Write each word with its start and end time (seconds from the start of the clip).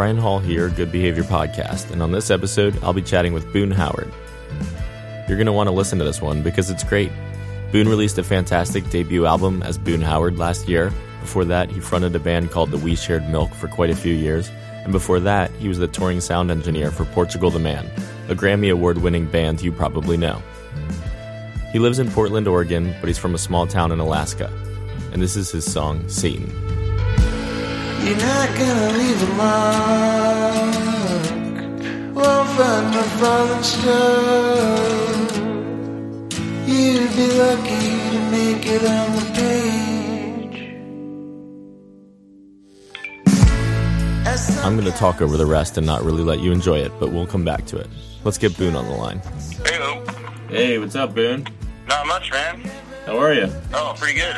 Brian 0.00 0.16
Hall 0.16 0.38
here, 0.38 0.70
Good 0.70 0.90
Behavior 0.90 1.24
Podcast, 1.24 1.90
and 1.90 2.02
on 2.02 2.10
this 2.10 2.30
episode, 2.30 2.82
I'll 2.82 2.94
be 2.94 3.02
chatting 3.02 3.34
with 3.34 3.52
Boone 3.52 3.70
Howard. 3.70 4.10
You're 5.28 5.36
going 5.36 5.44
to 5.44 5.52
want 5.52 5.66
to 5.66 5.74
listen 5.74 5.98
to 5.98 6.06
this 6.06 6.22
one 6.22 6.42
because 6.42 6.70
it's 6.70 6.82
great. 6.82 7.12
Boone 7.70 7.86
released 7.86 8.16
a 8.16 8.22
fantastic 8.24 8.88
debut 8.88 9.26
album 9.26 9.62
as 9.62 9.76
Boone 9.76 10.00
Howard 10.00 10.38
last 10.38 10.70
year. 10.70 10.90
Before 11.20 11.44
that, 11.44 11.70
he 11.70 11.80
fronted 11.80 12.16
a 12.16 12.18
band 12.18 12.50
called 12.50 12.70
the 12.70 12.78
We 12.78 12.96
Shared 12.96 13.28
Milk 13.28 13.52
for 13.52 13.68
quite 13.68 13.90
a 13.90 13.94
few 13.94 14.14
years, 14.14 14.50
and 14.84 14.90
before 14.90 15.20
that, 15.20 15.50
he 15.56 15.68
was 15.68 15.76
the 15.76 15.86
touring 15.86 16.22
sound 16.22 16.50
engineer 16.50 16.90
for 16.90 17.04
Portugal 17.04 17.50
the 17.50 17.58
Man, 17.58 17.86
a 18.30 18.34
Grammy 18.34 18.72
Award 18.72 18.96
winning 19.02 19.26
band 19.26 19.60
you 19.60 19.70
probably 19.70 20.16
know. 20.16 20.40
He 21.72 21.78
lives 21.78 21.98
in 21.98 22.10
Portland, 22.10 22.48
Oregon, 22.48 22.94
but 23.00 23.08
he's 23.08 23.18
from 23.18 23.34
a 23.34 23.38
small 23.38 23.66
town 23.66 23.92
in 23.92 24.00
Alaska, 24.00 24.50
and 25.12 25.20
this 25.20 25.36
is 25.36 25.50
his 25.50 25.70
song, 25.70 26.08
Satan. 26.08 26.69
You're 28.02 28.16
not 28.16 28.48
gonna 28.58 28.92
leave 28.98 29.22
a 29.22 29.26
mark. 29.34 30.80
Won't 32.14 32.48
find 32.56 32.86
my 32.94 33.02
fallen 33.20 33.62
star. 33.62 35.10
You'd 36.66 37.12
be 37.14 37.26
lucky 37.32 37.86
to 38.10 38.18
make 38.30 38.66
it 38.66 38.84
on 38.84 39.16
the 39.16 39.22
page. 39.34 39.80
I'm 44.64 44.76
going 44.76 44.90
to 44.90 44.98
talk 44.98 45.20
over 45.20 45.36
the 45.36 45.46
rest 45.46 45.78
and 45.78 45.86
not 45.86 46.02
really 46.02 46.22
let 46.22 46.40
you 46.40 46.52
enjoy 46.52 46.78
it, 46.78 46.92
but 47.00 47.10
we'll 47.10 47.26
come 47.26 47.44
back 47.44 47.64
to 47.66 47.78
it. 47.78 47.88
Let's 48.24 48.38
get 48.38 48.56
Boone 48.56 48.76
on 48.76 48.84
the 48.84 48.94
line. 48.94 49.20
Hey, 49.64 49.78
Lou. 49.78 50.04
Hey, 50.48 50.78
what's 50.78 50.94
up, 50.94 51.14
Boone? 51.14 51.46
Not 51.88 52.06
much, 52.06 52.30
man. 52.30 52.62
How 53.06 53.18
are 53.18 53.34
you? 53.34 53.50
Oh, 53.74 53.94
pretty 53.96 54.20
good. 54.20 54.36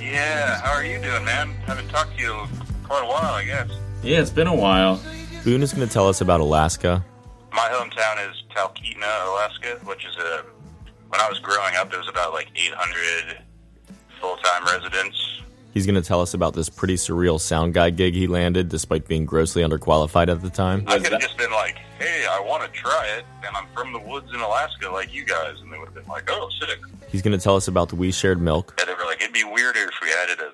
Yeah, 0.00 0.60
how 0.62 0.72
are 0.72 0.84
you 0.84 1.00
doing, 1.00 1.24
man? 1.24 1.50
Haven't 1.66 1.88
talked 1.88 2.16
to 2.16 2.22
you 2.22 2.48
quite 2.90 3.04
a 3.04 3.06
while, 3.06 3.34
I 3.34 3.44
guess. 3.44 3.70
Yeah, 4.02 4.20
it's 4.20 4.30
been 4.30 4.48
a 4.48 4.54
while. 4.54 5.00
Boone 5.44 5.62
is 5.62 5.72
going 5.72 5.86
to 5.86 5.92
tell 5.92 6.08
us 6.08 6.20
about 6.20 6.40
Alaska. 6.40 7.04
My 7.52 7.68
hometown 7.70 8.28
is 8.28 8.42
Talkeetna, 8.50 9.28
Alaska, 9.28 9.78
which 9.84 10.04
is 10.04 10.16
a. 10.16 10.44
When 11.08 11.20
I 11.20 11.28
was 11.28 11.38
growing 11.38 11.76
up, 11.76 11.90
there 11.90 12.00
was 12.00 12.08
about 12.08 12.32
like 12.32 12.48
800 12.54 13.38
full-time 14.20 14.64
residents. 14.64 15.42
He's 15.72 15.86
going 15.86 16.00
to 16.00 16.02
tell 16.02 16.20
us 16.20 16.34
about 16.34 16.54
this 16.54 16.68
pretty 16.68 16.94
surreal 16.94 17.40
sound 17.40 17.74
guy 17.74 17.90
gig 17.90 18.14
he 18.14 18.26
landed 18.26 18.68
despite 18.68 19.06
being 19.06 19.24
grossly 19.24 19.62
underqualified 19.62 20.28
at 20.28 20.42
the 20.42 20.50
time. 20.50 20.84
I 20.88 20.98
could 20.98 21.12
have 21.12 21.20
just 21.20 21.38
been 21.38 21.52
like, 21.52 21.76
"Hey, 22.00 22.26
I 22.28 22.40
want 22.40 22.64
to 22.64 22.68
try 22.70 23.06
it, 23.18 23.24
and 23.46 23.56
I'm 23.56 23.66
from 23.72 23.92
the 23.92 24.00
woods 24.00 24.32
in 24.34 24.40
Alaska, 24.40 24.90
like 24.90 25.14
you 25.14 25.24
guys," 25.24 25.60
and 25.60 25.72
they 25.72 25.78
would 25.78 25.86
have 25.86 25.94
been 25.94 26.08
like, 26.08 26.28
"Oh, 26.28 26.48
sick." 26.60 26.78
He's 27.08 27.22
going 27.22 27.38
to 27.38 27.42
tell 27.42 27.54
us 27.54 27.68
about 27.68 27.88
the 27.88 27.96
We 27.96 28.10
Shared 28.10 28.40
Milk. 28.40 28.74
And 28.80 28.88
they 28.88 28.94
were 28.94 29.04
like, 29.04 29.20
"It'd 29.20 29.32
be 29.32 29.44
weirder 29.44 29.80
if 29.80 29.94
we 30.02 30.12
added 30.24 30.40
a 30.40 30.52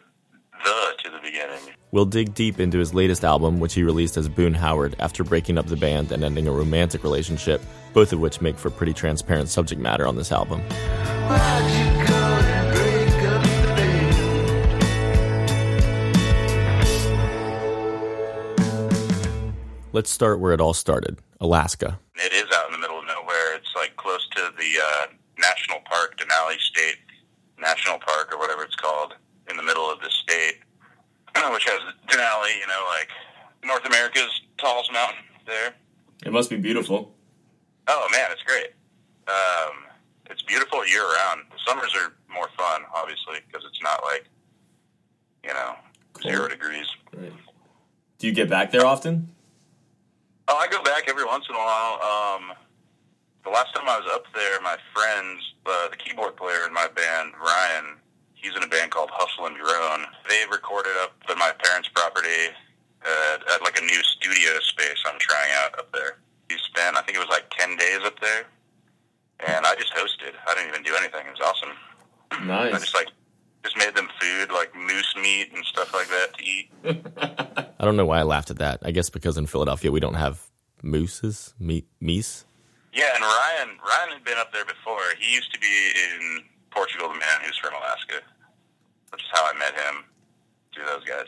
the 0.65 1.03
to 1.05 1.11
the 1.11 1.19
beginning." 1.23 1.76
We'll 1.97 2.05
dig 2.05 2.35
deep 2.35 2.61
into 2.61 2.77
his 2.77 2.93
latest 2.93 3.25
album, 3.25 3.59
which 3.59 3.73
he 3.73 3.83
released 3.83 4.19
as 4.19 4.29
Boone 4.29 4.53
Howard 4.53 4.95
after 4.99 5.25
breaking 5.25 5.57
up 5.57 5.65
the 5.65 5.79
band 5.79 6.13
and 6.13 6.23
ending 6.25 6.47
a 6.47 6.53
romantic 6.53 7.03
relationship, 7.03 7.63
both 7.95 8.13
of 8.13 8.21
which 8.21 8.43
make 8.43 8.59
for 8.59 8.69
pretty 8.69 8.93
transparent 8.93 9.49
subject 9.49 9.81
matter 9.81 10.07
on 10.07 10.15
this 10.15 10.31
album. 10.31 10.61
Let's 19.95 20.11
start 20.11 20.39
where 20.39 20.53
it 20.53 20.61
all 20.61 20.75
started 20.75 21.19
Alaska. 21.41 21.99
It 22.17 22.35
is 22.35 22.45
out 22.55 22.67
in 22.67 22.73
the 22.73 22.79
middle 22.79 22.99
of 22.99 23.07
nowhere. 23.07 23.57
It's 23.57 23.73
like 23.75 23.97
close 23.97 24.29
to 24.37 24.53
the 24.59 24.71
uh, 24.85 25.07
national 25.39 25.79
park, 25.87 26.19
Denali 26.19 26.59
State 26.59 26.99
National 27.59 27.99
Park, 28.01 28.35
or 28.35 28.39
whatever 28.39 28.65
it's 28.65 28.77
called, 28.77 29.15
in 29.49 29.57
the 29.57 29.63
middle 29.63 29.91
of 29.91 29.99
the 30.01 30.11
state, 30.11 30.56
which 31.53 31.65
has 31.65 31.81
Denali, 32.09 32.59
you 32.61 32.67
know, 32.67 32.85
like 32.89 33.09
North 33.65 33.85
America's 33.87 34.43
tallest 34.59 34.93
mountain 34.93 35.23
there. 35.47 35.75
It 36.25 36.33
must 36.33 36.51
be 36.51 36.57
beautiful. 36.57 37.15
Oh 37.89 38.09
man, 38.13 38.31
it's 38.33 38.43
great. 38.43 38.73
Um, 39.29 39.85
it's 40.31 40.43
beautiful 40.43 40.87
year 40.87 41.03
round. 41.03 41.43
The 41.51 41.59
summers 41.67 41.95
are 41.97 42.13
more 42.33 42.49
fun, 42.57 42.83
obviously, 42.95 43.39
because 43.47 43.67
it's 43.69 43.83
not 43.83 44.03
like 44.05 44.25
you 45.45 45.53
know 45.53 45.75
zero 46.23 46.49
degrees. 46.49 46.87
Right. 47.17 47.33
Do 48.19 48.27
you 48.27 48.33
get 48.33 48.49
back 48.49 48.71
there 48.73 48.87
often? 48.87 49.29
Oh, 50.49 50.57
I 50.57 50.69
go 50.69 50.83
back 50.83 51.05
every 51.09 51.25
once 51.25 51.45
in 51.49 51.55
a 51.55 51.59
while. 51.59 52.01
Um, 52.03 52.53
the 53.45 53.51
last 53.51 53.75
time 53.75 53.85
I 53.89 53.99
was 53.99 54.09
up 54.13 54.25
there, 54.35 54.61
my 54.61 54.77
friends, 54.95 55.41
uh, 55.67 55.89
the 55.89 55.97
keyboard 55.97 56.37
player 56.37 56.67
in 56.67 56.73
my 56.73 56.87
band, 56.89 57.33
Ryan, 57.41 57.97
he's 58.37 58.55
in 58.55 58.63
a 58.63 58.69
band 58.69 58.91
called 58.91 59.11
Hustle 59.13 59.47
and 59.47 59.57
Drone. 59.57 60.07
They 60.29 60.45
recorded 60.51 60.93
up 61.03 61.13
at 61.29 61.37
my 61.37 61.53
parents' 61.59 61.89
property 61.93 62.55
at, 63.03 63.43
at 63.53 63.63
like 63.63 63.79
a 63.81 63.85
new 63.85 64.03
studio 64.17 64.53
space 64.61 65.03
I'm 65.05 65.19
trying 65.19 65.51
out 65.65 65.79
up 65.79 65.91
there. 65.93 66.19
We 66.49 66.57
spent, 66.59 66.97
I 66.97 67.03
think 67.03 67.17
it 67.17 67.21
was 67.21 67.29
like 67.29 67.51
10 67.59 67.77
days 67.77 68.01
up 68.05 68.21
there, 68.21 68.47
and 69.47 69.67
I 69.67 69.75
just 69.75 69.93
hosted. 69.95 70.33
I 70.47 70.55
didn't 70.55 70.69
even 70.69 70.83
do 70.85 70.95
anything. 70.97 71.27
It 71.27 71.35
was 71.39 71.43
awesome. 71.43 72.47
Nice. 72.47 72.75
I 72.75 72.79
just 72.79 72.95
like, 72.95 73.09
just 73.65 73.77
made 73.77 73.95
them 73.97 74.09
food, 74.21 74.53
like 74.53 74.75
moose 74.77 75.15
meat 75.21 75.51
and 75.53 75.65
stuff 75.65 75.93
like 75.93 76.09
that 76.09 76.39
to 76.39 76.45
eat. 76.45 76.71
I 77.81 77.85
don't 77.85 77.97
know 77.97 78.07
why 78.07 78.21
I 78.21 78.23
laughed 78.23 78.51
at 78.51 78.59
that. 78.59 78.81
I 78.85 78.93
guess 78.93 79.11
because 79.11 79.37
in 79.37 79.47
Philadelphia 79.47 79.91
we 79.91 80.01
don't 80.01 80.15
have 80.15 80.49
mooses, 80.83 81.55
meat, 81.59 81.87
meese. 82.01 82.45
Yeah, 82.93 83.11
and 83.15 83.23
Ryan 83.23 83.79
Ryan 83.87 84.13
had 84.15 84.25
been 84.25 84.39
up 84.39 84.53
there 84.53 84.65
before. 84.65 85.03
He 85.19 85.35
used 85.35 85.53
to 85.53 85.61
be 85.61 85.67
in 85.67 86.45
Portugal, 86.77 87.09
the 87.09 87.15
man 87.19 87.41
who's 87.43 87.57
from 87.57 87.73
Alaska, 87.73 88.17
which 89.11 89.23
is 89.23 89.29
how 89.33 89.47
I 89.47 89.55
met 89.59 89.73
him 89.73 90.05
through 90.75 90.85
those 90.85 91.05
guys. 91.05 91.27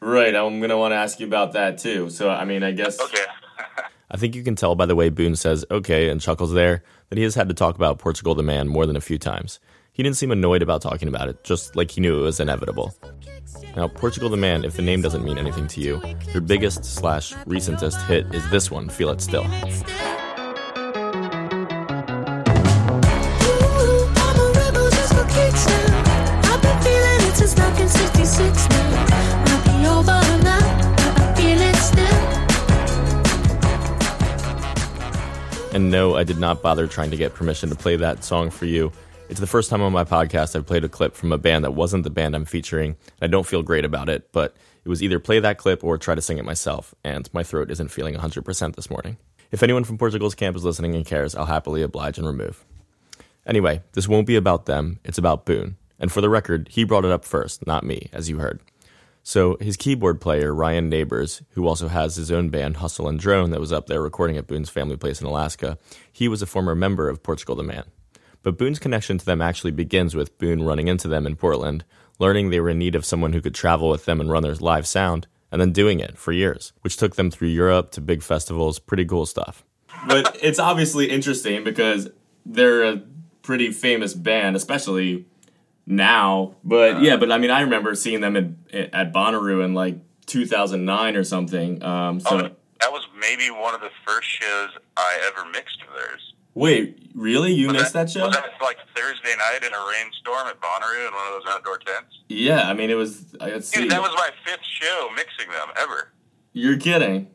Right. 0.00 0.34
I'm 0.34 0.60
gonna 0.60 0.76
want 0.76 0.90
to 0.92 0.96
ask 0.96 1.20
you 1.20 1.26
about 1.26 1.52
that 1.52 1.78
too. 1.78 2.10
So 2.10 2.28
I 2.28 2.44
mean, 2.44 2.64
I 2.64 2.72
guess 2.72 3.00
Okay. 3.00 3.24
I 4.10 4.16
think 4.16 4.34
you 4.34 4.42
can 4.42 4.56
tell 4.56 4.74
by 4.74 4.86
the 4.86 4.96
way 4.96 5.08
Boone 5.08 5.36
says 5.36 5.64
"okay" 5.70 6.08
and 6.08 6.20
chuckles 6.20 6.52
there 6.52 6.82
that 7.08 7.18
he 7.18 7.22
has 7.22 7.36
had 7.36 7.48
to 7.48 7.54
talk 7.54 7.76
about 7.76 7.98
Portugal 8.00 8.34
the 8.34 8.42
Man 8.42 8.66
more 8.66 8.84
than 8.84 8.96
a 8.96 9.00
few 9.00 9.18
times. 9.18 9.60
He 9.92 10.02
didn't 10.02 10.16
seem 10.16 10.30
annoyed 10.32 10.62
about 10.62 10.82
talking 10.82 11.08
about 11.08 11.28
it, 11.28 11.44
just 11.44 11.76
like 11.76 11.90
he 11.92 12.00
knew 12.00 12.18
it 12.18 12.22
was 12.22 12.40
inevitable. 12.40 12.92
Now, 13.76 13.86
Portugal 13.86 14.28
the 14.28 14.36
Man, 14.36 14.64
if 14.64 14.74
the 14.74 14.82
name 14.82 15.02
doesn't 15.02 15.24
mean 15.24 15.38
anything 15.38 15.66
to 15.68 15.80
you, 15.80 16.02
your 16.32 16.40
biggest 16.40 16.84
slash 16.84 17.34
recentest 17.46 18.04
hit 18.06 18.34
is 18.34 18.48
this 18.50 18.70
one, 18.70 18.88
Feel 18.88 19.10
It 19.10 19.20
Still. 19.20 19.44
And 35.80 35.90
no, 35.90 36.14
I 36.14 36.24
did 36.24 36.38
not 36.38 36.60
bother 36.60 36.86
trying 36.86 37.10
to 37.10 37.16
get 37.16 37.32
permission 37.32 37.70
to 37.70 37.74
play 37.74 37.96
that 37.96 38.22
song 38.22 38.50
for 38.50 38.66
you. 38.66 38.92
It's 39.30 39.40
the 39.40 39.46
first 39.46 39.70
time 39.70 39.80
on 39.80 39.94
my 39.94 40.04
podcast 40.04 40.54
I've 40.54 40.66
played 40.66 40.84
a 40.84 40.90
clip 40.90 41.14
from 41.14 41.32
a 41.32 41.38
band 41.38 41.64
that 41.64 41.70
wasn't 41.70 42.04
the 42.04 42.10
band 42.10 42.36
I'm 42.36 42.44
featuring. 42.44 42.96
I 43.22 43.28
don't 43.28 43.46
feel 43.46 43.62
great 43.62 43.86
about 43.86 44.10
it, 44.10 44.30
but 44.30 44.54
it 44.84 44.90
was 44.90 45.02
either 45.02 45.18
play 45.18 45.40
that 45.40 45.56
clip 45.56 45.82
or 45.82 45.96
try 45.96 46.14
to 46.14 46.20
sing 46.20 46.36
it 46.36 46.44
myself, 46.44 46.94
and 47.02 47.32
my 47.32 47.42
throat 47.42 47.70
isn't 47.70 47.88
feeling 47.88 48.14
100% 48.14 48.76
this 48.76 48.90
morning. 48.90 49.16
If 49.50 49.62
anyone 49.62 49.84
from 49.84 49.96
Portugal's 49.96 50.34
camp 50.34 50.54
is 50.54 50.66
listening 50.66 50.94
and 50.94 51.06
cares, 51.06 51.34
I'll 51.34 51.46
happily 51.46 51.80
oblige 51.80 52.18
and 52.18 52.26
remove. 52.26 52.62
Anyway, 53.46 53.80
this 53.94 54.06
won't 54.06 54.26
be 54.26 54.36
about 54.36 54.66
them, 54.66 54.98
it's 55.02 55.16
about 55.16 55.46
Boone. 55.46 55.76
And 55.98 56.12
for 56.12 56.20
the 56.20 56.28
record, 56.28 56.68
he 56.70 56.84
brought 56.84 57.06
it 57.06 57.10
up 57.10 57.24
first, 57.24 57.66
not 57.66 57.84
me, 57.84 58.10
as 58.12 58.28
you 58.28 58.36
heard. 58.36 58.60
So 59.22 59.56
his 59.60 59.76
keyboard 59.76 60.20
player, 60.20 60.54
Ryan 60.54 60.88
Neighbors, 60.88 61.42
who 61.50 61.66
also 61.66 61.88
has 61.88 62.16
his 62.16 62.30
own 62.30 62.48
band, 62.48 62.78
Hustle 62.78 63.08
and 63.08 63.18
Drone, 63.18 63.50
that 63.50 63.60
was 63.60 63.72
up 63.72 63.86
there 63.86 64.02
recording 64.02 64.36
at 64.36 64.46
Boone's 64.46 64.70
family 64.70 64.96
place 64.96 65.20
in 65.20 65.26
Alaska, 65.26 65.78
he 66.10 66.26
was 66.26 66.42
a 66.42 66.46
former 66.46 66.74
member 66.74 67.08
of 67.08 67.22
Portugal 67.22 67.54
the 67.54 67.62
Man. 67.62 67.84
But 68.42 68.56
Boone's 68.56 68.78
connection 68.78 69.18
to 69.18 69.24
them 69.24 69.42
actually 69.42 69.72
begins 69.72 70.14
with 70.14 70.38
Boone 70.38 70.62
running 70.62 70.88
into 70.88 71.08
them 71.08 71.26
in 71.26 71.36
Portland, 71.36 71.84
learning 72.18 72.50
they 72.50 72.60
were 72.60 72.70
in 72.70 72.78
need 72.78 72.94
of 72.94 73.04
someone 73.04 73.32
who 73.32 73.42
could 73.42 73.54
travel 73.54 73.90
with 73.90 74.06
them 74.06 74.20
and 74.20 74.30
run 74.30 74.42
their 74.42 74.54
live 74.54 74.86
sound, 74.86 75.26
and 75.52 75.60
then 75.60 75.72
doing 75.72 76.00
it 76.00 76.16
for 76.16 76.32
years, 76.32 76.72
which 76.80 76.96
took 76.96 77.16
them 77.16 77.30
through 77.30 77.48
Europe 77.48 77.90
to 77.92 78.00
big 78.00 78.22
festivals, 78.22 78.78
pretty 78.78 79.04
cool 79.04 79.26
stuff. 79.26 79.64
But 80.06 80.38
it's 80.40 80.58
obviously 80.58 81.10
interesting 81.10 81.64
because 81.64 82.08
they're 82.46 82.84
a 82.84 83.02
pretty 83.42 83.72
famous 83.72 84.14
band, 84.14 84.56
especially 84.56 85.26
now. 85.86 86.56
But 86.64 87.02
yeah, 87.02 87.16
but 87.16 87.30
I 87.32 87.38
mean, 87.38 87.50
I 87.50 87.60
remember 87.62 87.94
seeing 87.94 88.20
them 88.20 88.36
at, 88.36 88.94
at 88.94 89.12
Bonnaroo 89.12 89.64
in 89.64 89.74
like 89.74 89.96
2009 90.26 91.16
or 91.16 91.24
something. 91.24 91.82
Um, 91.82 92.20
so 92.20 92.28
Oh, 92.38 92.50
that 92.80 92.92
was 92.92 93.06
maybe 93.18 93.50
one 93.50 93.74
of 93.74 93.80
the 93.80 93.90
first 94.06 94.28
shows 94.28 94.70
I 94.96 95.18
ever 95.26 95.48
mixed 95.50 95.78
of 95.86 95.94
theirs. 95.94 96.34
wait, 96.54 97.10
really? 97.14 97.52
You 97.52 97.66
Was 97.68 97.74
missed 97.76 97.92
that 97.94 98.10
show? 98.10 98.26
Was 98.26 98.34
that 98.36 98.50
like 98.62 98.78
Thursday 98.96 99.34
night 99.36 99.64
in 99.64 99.72
a 99.72 99.84
rainstorm 99.90 100.46
at 100.48 100.60
Bonnaroo 100.60 101.06
in 101.08 101.14
one 101.14 101.26
of 101.26 101.42
those 101.42 101.52
outdoor 101.52 101.78
tents? 101.78 102.20
Yeah, 102.28 102.68
I 102.68 102.74
mean, 102.74 102.90
it 102.90 102.94
was. 102.94 103.34
Let's 103.40 103.68
see. 103.68 103.82
Dude, 103.82 103.90
that 103.90 104.00
was 104.00 104.12
my 104.14 104.30
fifth 104.46 104.64
show 104.80 105.08
mixing 105.16 105.50
them 105.50 105.68
ever. 105.76 106.12
You're 106.52 106.78
kidding. 106.78 107.28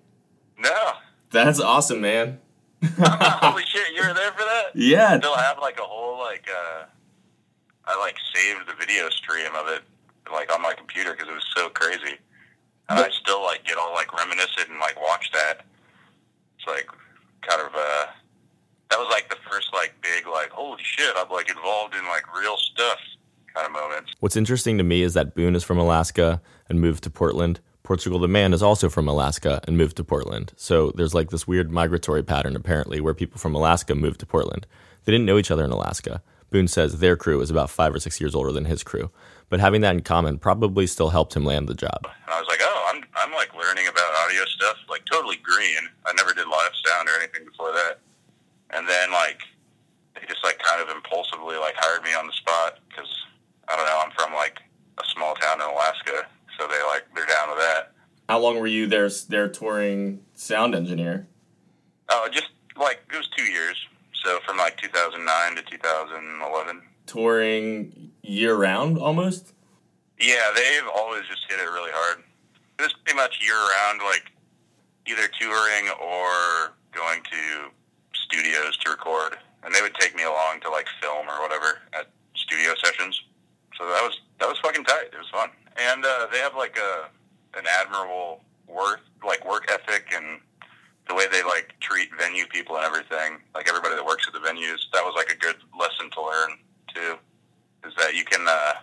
No. 0.58 0.92
That's 1.32 1.60
awesome, 1.60 2.02
man. 2.02 2.40
Holy 2.98 3.64
shit, 3.66 3.94
you 3.94 4.08
were 4.08 4.14
there 4.14 4.32
for 4.32 4.44
that? 4.44 4.68
Yeah. 4.76 5.18
Still 5.18 5.36
have 5.36 5.58
like 5.60 5.80
a 5.80 5.84
whole 5.84 6.18
like 6.20 6.48
uh 6.50 6.86
I 7.88 7.98
like 8.00 8.16
saved 8.34 8.68
the 8.68 8.74
video 8.74 9.10
stream 9.10 9.54
of 9.56 9.68
it 9.68 9.82
like 10.32 10.54
on 10.54 10.62
my 10.62 10.74
computer 10.74 11.12
because 11.14 11.28
it 11.28 11.34
was 11.34 11.46
so 11.56 11.70
crazy. 11.70 12.18
and 12.90 13.00
I 13.00 13.10
still 13.10 13.44
like 13.44 13.64
get 13.66 13.78
all 13.78 13.94
like 13.94 14.14
reminiscent 14.18 14.70
and 14.70 14.80
like 14.80 15.00
watch 15.02 15.32
that. 15.34 15.62
It's 16.58 16.68
like 16.68 16.88
kind 17.42 17.62
of 17.62 17.74
uh, 17.76 18.06
that 18.90 19.00
was 19.00 19.08
like 19.12 19.30
the 19.30 19.38
first 19.50 19.74
like 19.74 19.94
big 20.02 20.28
like 20.28 20.50
holy 20.50 20.82
shit 20.82 21.14
I'm 21.16 21.30
like 21.30 21.50
involved 21.50 21.96
in 21.96 22.06
like 22.06 22.24
real 22.36 22.58
stuff 22.58 23.00
kind 23.54 23.68
of 23.68 23.74
moments. 23.74 24.14
What's 24.20 24.36
interesting 24.36 24.78
to 24.78 24.84
me 24.84 25.02
is 25.02 25.14
that 25.14 25.36
Boone 25.36 25.56
is 25.56 25.64
from 25.64 25.78
Alaska 25.78 26.42
and 26.70 26.82
moved 26.82 27.04
to 27.04 27.10
Portland. 27.10 27.60
Portugal 27.84 28.18
the 28.18 28.28
Man 28.28 28.52
is 28.52 28.64
also 28.64 28.90
from 28.90 29.08
Alaska 29.08 29.62
and 29.68 29.78
moved 29.78 29.96
to 29.98 30.04
Portland. 30.04 30.54
So 30.58 30.92
there's 30.96 31.14
like 31.14 31.30
this 31.30 31.48
weird 31.48 31.72
migratory 31.72 32.24
pattern 32.24 32.56
apparently 32.56 33.00
where 33.00 33.14
people 33.14 33.38
from 33.38 33.54
Alaska 33.54 33.94
moved 33.94 34.20
to 34.22 34.26
Portland. 34.26 34.66
They 35.04 35.12
didn't 35.12 35.26
know 35.26 35.38
each 35.38 35.52
other 35.52 35.64
in 35.64 35.72
Alaska. 35.72 36.24
Boone 36.56 36.70
says 36.70 37.00
their 37.00 37.18
crew 37.18 37.42
is 37.42 37.52
about 37.52 37.70
five 37.70 37.94
or 37.94 38.00
six 38.00 38.22
years 38.22 38.34
older 38.34 38.54
than 38.54 38.64
his 38.64 38.82
crew. 38.82 39.12
But 39.50 39.60
having 39.60 39.82
that 39.82 39.94
in 39.94 40.04
common 40.04 40.40
probably 40.40 40.88
still 40.88 41.10
helped 41.10 41.36
him 41.36 41.44
land 41.44 41.68
the 41.68 41.74
job. 41.74 42.00
And 42.08 42.34
I 42.34 42.40
was 42.40 42.48
like, 42.48 42.62
oh, 42.62 42.92
I'm 42.94 43.04
I'm 43.14 43.34
like 43.34 43.54
learning 43.54 43.90
about 43.90 44.16
audio 44.24 44.46
stuff, 44.46 44.78
like 44.90 45.04
totally 45.04 45.36
green. 45.44 45.84
I 46.06 46.14
never 46.16 46.32
did 46.34 46.48
live 46.48 46.72
sound 46.86 47.10
or 47.10 47.20
anything 47.20 47.44
before 47.44 47.74
that. 47.74 48.00
And 48.70 48.88
then 48.88 49.12
like 49.12 49.42
they 50.16 50.22
just 50.30 50.46
like 50.46 50.58
kind 50.60 50.82
of 50.82 50.96
impulsively 50.96 51.58
like 51.58 51.76
hired 51.76 52.04
me 52.04 52.12
on 52.16 52.26
the 52.26 52.32
spot 52.32 52.80
because 52.88 53.12
I 53.68 53.76
don't 53.76 53.86
know, 53.86 54.00
I'm 54.06 54.12
from 54.12 54.34
like 54.34 54.60
a 54.98 55.04
small 55.14 55.36
town 55.36 55.60
in 55.60 55.68
Alaska, 55.68 56.26
so 56.58 56.68
they 56.68 56.82
like 56.88 57.04
they're 57.14 57.26
down 57.26 57.50
with 57.50 57.60
that. 57.60 57.92
How 58.30 58.40
long 58.40 58.62
were 58.62 58.66
you 58.66 58.88
there, 58.88 59.10
there 59.28 59.50
touring 59.50 60.22
sound 60.36 60.74
engineer? 60.74 61.28
Oh, 62.08 62.30
just 62.32 62.48
like 62.80 63.02
it 63.12 63.18
was 63.18 63.28
two 63.36 63.44
years, 63.44 63.76
so 64.26 64.40
from 64.46 64.58
like 64.58 64.76
2009 64.78 65.56
to 65.56 65.62
2011. 65.62 66.82
Touring 67.06 68.12
year 68.24 68.56
round 68.56 68.98
almost? 68.98 69.54
Yeah, 70.20 70.52
they've 70.56 70.90
always 70.96 71.24
just 71.28 71.46
hit 71.48 71.60
it 71.60 71.70
really 71.70 71.92
hard. 71.94 72.24
It 72.80 72.82
was 72.82 72.94
pretty 73.06 73.16
much 73.16 73.40
year 73.42 73.54
round, 73.54 74.02
like 74.02 74.32
either 75.06 75.30
touring 75.40 75.90
or 76.02 76.74
going 76.92 77.22
to 77.32 77.70
studios 78.16 78.76
to 78.78 78.90
record. 78.90 79.38
And 79.64 79.74
they 79.74 79.82
would 79.82 79.94
take 79.96 80.16
me 80.16 80.24
along 80.24 80.62
to 80.62 80.70
like 80.72 80.88
film 81.02 81.28
or 81.28 81.42
whatever 81.42 81.80
at 81.94 82.10
studio 82.36 82.74
sessions. 82.84 83.22
So 83.78 83.86
that 83.86 84.02
was 84.02 84.20
that 84.40 84.48
was 84.48 84.58
fucking 84.60 84.86
tight. 84.86 85.14
It 85.14 85.18
was 85.18 85.30
fun. 85.30 85.50
And 85.78 86.04
uh, 86.04 86.28
they 86.32 86.40
have 86.40 86.56
like 86.56 86.78
a 86.78 87.10
an 87.58 87.66
admirable 87.80 88.42
work 88.68 89.02
like 89.24 89.46
work 89.46 89.70
ethic 89.70 90.12
and 90.16 90.40
the 91.08 91.16
way 91.16 91.26
they 91.32 91.44
like 91.44 91.74
treat 91.80 92.10
venue 92.18 92.46
people 92.48 92.76
and 92.76 92.86
everything. 92.86 93.38
Like 93.54 93.70
everybody 93.70 93.96
that 93.96 94.06
works 94.06 94.28
at 94.28 94.34
the 94.34 94.40
venues, 94.40 94.80
that 94.94 95.04
was 95.04 95.14
like 95.16 95.32
a 95.32 95.38
good 95.38 95.58
lesson 95.80 96.10
to 96.12 96.22
learn 96.22 96.58
too. 96.94 97.16
Is 97.88 97.94
that 97.98 98.16
you 98.16 98.24
can 98.24 98.46
uh, 98.48 98.74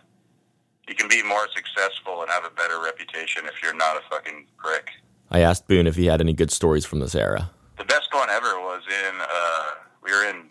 you 0.89 0.95
can 0.95 1.09
be 1.09 1.23
more 1.23 1.49
successful 1.55 2.23
and 2.23 2.31
have 2.31 2.45
a 2.45 2.51
better 2.51 2.81
reputation 2.83 3.45
if 3.47 3.63
you're 3.63 3.75
not 3.75 3.97
a 3.97 4.01
fucking 4.09 4.47
prick. 4.57 4.91
I 5.31 5.41
asked 5.41 5.62
If 5.73 5.97
he 5.97 6.07
had 6.07 6.21
any 6.21 6.35
good 6.35 6.51
stories 6.51 6.85
from 6.85 7.01
this 7.01 7.15
era. 7.15 7.51
The 7.79 7.85
best 7.85 8.09
one 8.13 8.29
ever 8.29 8.61
was 8.61 8.83
in 8.89 9.21
uh, 9.21 9.65
we 10.03 10.13
were 10.13 10.25
in 10.25 10.51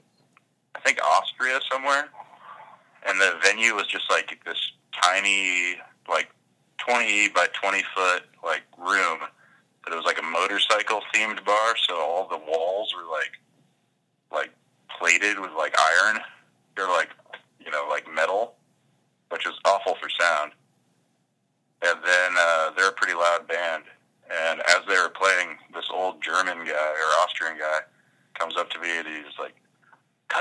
I 0.75 0.79
think 0.79 0.99
Austria 1.03 1.59
somewhere, 1.71 2.09
and 3.07 3.21
the 3.21 3.33
venue 3.43 3.75
was 3.75 3.85
just 3.87 4.09
like 4.09 4.39
this 4.45 4.71
tiny 5.01 5.75
like 6.09 6.29
twenty 6.77 7.29
by 7.29 7.47
twenty 7.53 7.83
foot 7.95 8.23
like 8.43 8.63
room, 8.77 9.19
but 9.83 9.93
it 9.93 9.95
was 9.95 10.05
like 10.05 10.19
a 10.19 10.23
motorcycle 10.23 11.01
themed 11.13 11.45
bar, 11.45 11.75
so 11.87 11.95
all 11.95 12.27
the 12.27 12.39
walls 12.39 12.93
were 12.95 13.09
like 13.09 13.31
like 14.31 14.51
plated 14.97 15.39
with 15.39 15.51
like 15.55 15.75
iron. 15.79 16.19
They're 16.75 16.87
like 16.87 17.09
you 17.63 17.69
know 17.69 17.85
like 17.89 18.11
metal, 18.11 18.55
which 19.29 19.45
is 19.45 19.53
awful 19.65 19.95
for 20.01 20.09
sound. 20.09 20.53
And 21.83 21.97
then 22.03 22.31
uh, 22.37 22.71
they're 22.75 22.89
a 22.89 22.93
pretty 22.93 23.13
loud 23.13 23.47
band. 23.47 23.83
And 24.31 24.61
as 24.61 24.81
they 24.87 24.95
were 24.95 25.09
playing, 25.09 25.57
this 25.73 25.89
old 25.91 26.21
German 26.23 26.59
guy 26.65 26.71
or 26.71 27.09
Austrian 27.23 27.57
guy 27.57 27.79
comes 28.35 28.55
up 28.55 28.69
to 28.69 28.79
me 28.79 28.97
and 28.97 29.07
he's 29.07 29.37
like, 29.39 29.55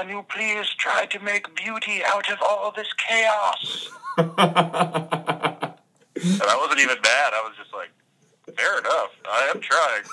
"Can 0.01 0.09
you 0.09 0.25
please 0.31 0.67
try 0.79 1.05
to 1.07 1.19
make 1.21 1.55
beauty 1.55 2.01
out 2.07 2.31
of 2.31 2.39
all 2.43 2.73
this 2.75 2.89
chaos?" 3.07 3.91
and 4.17 4.29
I 6.43 6.57
wasn't 6.59 6.81
even 6.81 6.97
mad. 7.03 7.33
I 7.35 7.43
was 7.47 7.55
just 7.59 7.73
like, 7.75 7.91
"Fair 8.57 8.79
enough. 8.79 9.11
I 9.31 9.51
am 9.55 9.61
trying." 9.61 10.05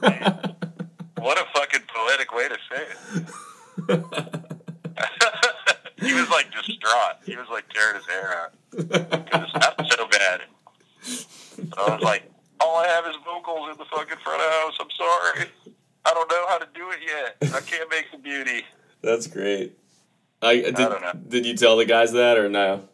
But, 0.00 1.22
what 1.22 1.38
a 1.38 1.44
fucking 1.54 1.82
poetic 1.94 2.32
way 2.34 2.48
to 2.48 2.56
say 2.70 2.86
it. 2.86 3.26
he 6.06 6.14
was 6.14 6.30
like 6.30 6.50
distraught. 6.52 7.16
He 7.26 7.36
was 7.36 7.46
like 7.50 7.68
tearing 7.68 7.96
his 7.96 8.06
hair 8.06 8.34
out. 8.38 8.52
'Cause 8.72 9.42
It's 9.44 9.54
not 9.54 9.86
so 9.92 10.06
bad. 10.08 10.40
So 11.02 11.82
I 11.86 11.94
was 11.94 12.02
like, 12.02 12.22
all 12.60 12.76
I 12.78 12.86
have 12.88 13.04
is 13.06 13.16
vocals 13.24 13.70
in 13.72 13.76
the 13.78 13.84
fucking 13.86 14.16
front 14.24 14.40
of 14.42 14.50
house. 14.52 14.76
I'm 14.80 14.90
sorry. 14.96 15.48
I 16.06 16.14
don't 16.14 16.30
know 16.30 16.46
how 16.48 16.58
to 16.58 16.66
do 16.74 16.90
it 16.90 17.00
yet. 17.06 17.36
I 17.54 17.60
can't 17.60 17.90
make 17.90 18.10
the 18.10 18.18
beauty. 18.18 18.64
That's 19.28 19.36
great. 19.36 19.78
I 20.40 20.54
did, 20.56 20.76
don't 20.76 21.02
know. 21.02 21.12
did 21.28 21.44
you 21.46 21.56
tell 21.56 21.76
the 21.76 21.84
guys 21.84 22.12
that 22.12 22.38
or 22.38 22.48
no? 22.48 22.88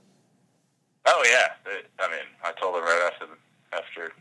Oh 1.06 1.24
yeah. 1.30 1.70
It- 1.72 1.90
I 1.98 2.08
mean, 2.10 2.18
I 2.44 2.52
told 2.60 2.74
them 2.74 2.82
right 2.82 3.10
after 3.12 3.26
the, 3.26 3.76
after 3.76 4.12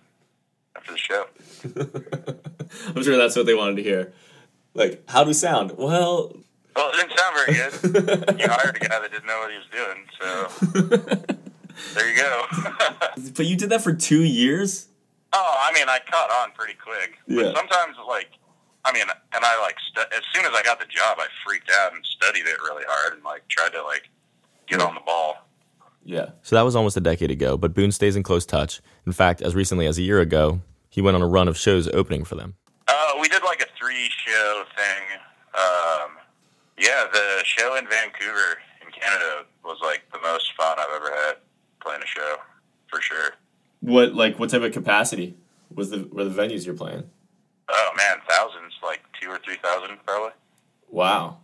after 0.76 0.92
the 0.92 0.98
show. 0.98 1.26
I'm 2.96 3.04
sure 3.04 3.18
that's 3.18 3.36
what 3.36 3.46
they 3.46 3.54
wanted 3.56 3.78
to 3.78 3.84
hear. 3.84 4.14
Like, 4.74 5.04
how 5.10 5.24
do 5.24 5.28
we 5.30 5.34
sound? 5.34 5.72
Well, 5.78 6.36
Well, 6.76 6.90
it 6.92 6.96
didn't 6.98 7.18
sound 7.18 7.36
very 7.36 7.54
good. 7.54 8.40
you 8.40 8.48
hired 8.48 8.76
a 8.76 8.80
guy 8.80 9.00
that 9.00 9.12
didn't 9.12 9.26
know 9.26 9.40
what 9.40 9.52
he 9.52 9.58
was 9.58 9.68
doing, 9.72 10.06
so 10.20 11.38
there 11.96 12.10
you 12.12 12.18
go. 12.18 12.46
but 13.36 13.46
you 13.46 13.56
did 13.56 13.70
that 13.70 13.82
for 13.82 13.94
two 13.94 14.24
years? 14.24 14.88
oh, 15.36 15.56
I 15.64 15.74
mean, 15.74 15.90
I 15.90 16.00
caught 16.10 16.30
on 16.44 16.52
pretty 16.54 16.76
quick. 16.76 17.18
Yeah. 17.28 17.44
But 17.54 17.56
sometimes, 17.58 17.98
like, 18.08 18.30
I 18.86 18.92
mean, 18.92 19.06
and 19.34 19.46
I 19.46 19.62
like 19.62 19.76
stu- 19.90 20.16
as 20.16 20.24
soon 20.34 20.46
as 20.46 20.52
I 20.54 20.62
got 20.64 20.80
the 20.80 20.86
job, 20.86 21.18
I 21.20 21.28
freaked 21.46 21.72
out 21.72 21.94
and 21.94 22.06
studied 22.06 22.46
it 22.46 22.58
really 22.64 22.84
hard 22.88 23.14
and 23.14 23.24
like 23.24 23.48
tried 23.48 23.72
to 23.72 23.84
like 23.84 24.10
get 24.68 24.82
on 24.82 24.94
the 24.94 25.02
ball. 25.02 25.48
Yeah. 26.04 26.32
So 26.42 26.56
that 26.56 26.64
was 26.64 26.76
almost 26.76 26.98
a 26.98 27.02
decade 27.02 27.32
ago, 27.32 27.58
but 27.58 27.74
Boone 27.74 27.92
stays 27.92 28.16
in 28.16 28.24
close 28.24 28.46
touch. 28.46 28.82
In 29.06 29.14
fact, 29.14 29.42
as 29.42 29.56
recently 29.56 29.88
as 29.88 29.98
a 29.98 30.02
year 30.02 30.20
ago, 30.20 30.62
he 30.90 31.02
went 31.02 31.16
on 31.16 31.22
a 31.22 31.28
run 31.28 31.48
of 31.48 31.58
shows 31.58 31.88
opening 31.94 32.26
for 32.26 32.36
them. 32.36 32.56
Uh, 32.88 33.14
we 33.22 33.30
did 33.30 33.42
like 33.44 33.62
a 33.62 33.68
three 33.80 34.10
show 34.26 34.64
thing. 34.76 35.20
Um, 35.56 36.12
yeah, 36.78 37.06
the 37.12 37.42
show 37.46 37.76
in 37.76 37.88
Vancouver 37.88 38.58
in 38.86 38.92
Canada 38.92 39.46
was 39.64 39.78
like 39.82 40.04
the 40.12 40.20
most 40.22 40.52
fun 40.58 40.78
I've 40.78 40.94
ever 40.96 41.10
had 41.10 41.36
playing 41.82 42.02
a 42.02 42.08
show 42.08 42.38
for 42.88 43.02
sure. 43.02 43.32
What 43.80 44.14
like 44.14 44.40
what 44.40 44.50
type 44.50 44.62
of 44.62 44.72
capacity 44.74 45.36
was 45.74 45.90
the 45.90 46.08
were 46.12 46.26
the 46.26 46.42
venues 46.42 46.66
you're 46.66 46.76
playing? 46.76 47.10
Oh 47.70 47.90
man, 47.98 48.18
thousands, 48.30 48.74
like 48.84 49.02
two 49.20 49.30
or 49.30 49.40
three 49.40 49.58
thousand 49.64 49.98
probably. 50.06 50.32
Wow. 50.90 51.38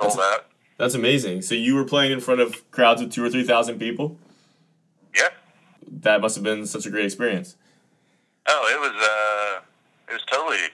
Sold 0.00 0.20
out. 0.20 0.46
That's 0.78 0.94
amazing. 0.94 1.42
So 1.42 1.54
you 1.54 1.74
were 1.74 1.84
playing 1.84 2.12
in 2.12 2.20
front 2.20 2.40
of 2.40 2.70
crowds 2.70 3.02
of 3.02 3.10
two 3.10 3.24
or 3.24 3.30
three 3.30 3.44
thousand 3.44 3.78
people? 3.78 4.16
Yeah. 5.14 5.30
That 5.90 6.20
must 6.20 6.36
have 6.36 6.44
been 6.44 6.66
such 6.66 6.86
a 6.86 6.90
great 6.90 7.04
experience. 7.04 7.56
Oh, 8.46 8.68
it 8.72 8.80
was 8.80 8.94
uh, 8.96 9.60
it 10.08 10.12
was 10.12 10.24
totally 10.30 10.70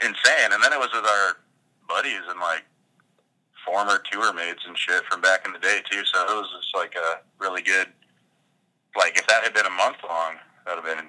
insane. 0.00 0.52
And 0.52 0.62
then 0.62 0.72
it 0.72 0.78
was 0.78 0.90
with 0.94 1.04
our 1.04 1.36
buddies 1.88 2.22
and 2.28 2.38
like 2.40 2.64
former 3.66 4.00
tour 4.10 4.32
mates 4.32 4.62
and 4.66 4.78
shit 4.78 5.04
from 5.10 5.20
back 5.20 5.44
in 5.44 5.52
the 5.52 5.58
day 5.58 5.80
too. 5.90 6.04
So 6.04 6.20
it 6.22 6.36
was 6.36 6.48
just 6.60 6.74
like 6.74 6.94
a 6.94 7.20
really 7.38 7.62
good. 7.62 7.88
Like 8.96 9.18
if 9.18 9.26
that 9.26 9.42
had 9.42 9.54
been 9.54 9.66
a 9.66 9.70
month 9.70 9.98
long, 10.08 10.36
that 10.64 10.76
would 10.76 10.84
have 10.84 10.96
been 10.96 11.08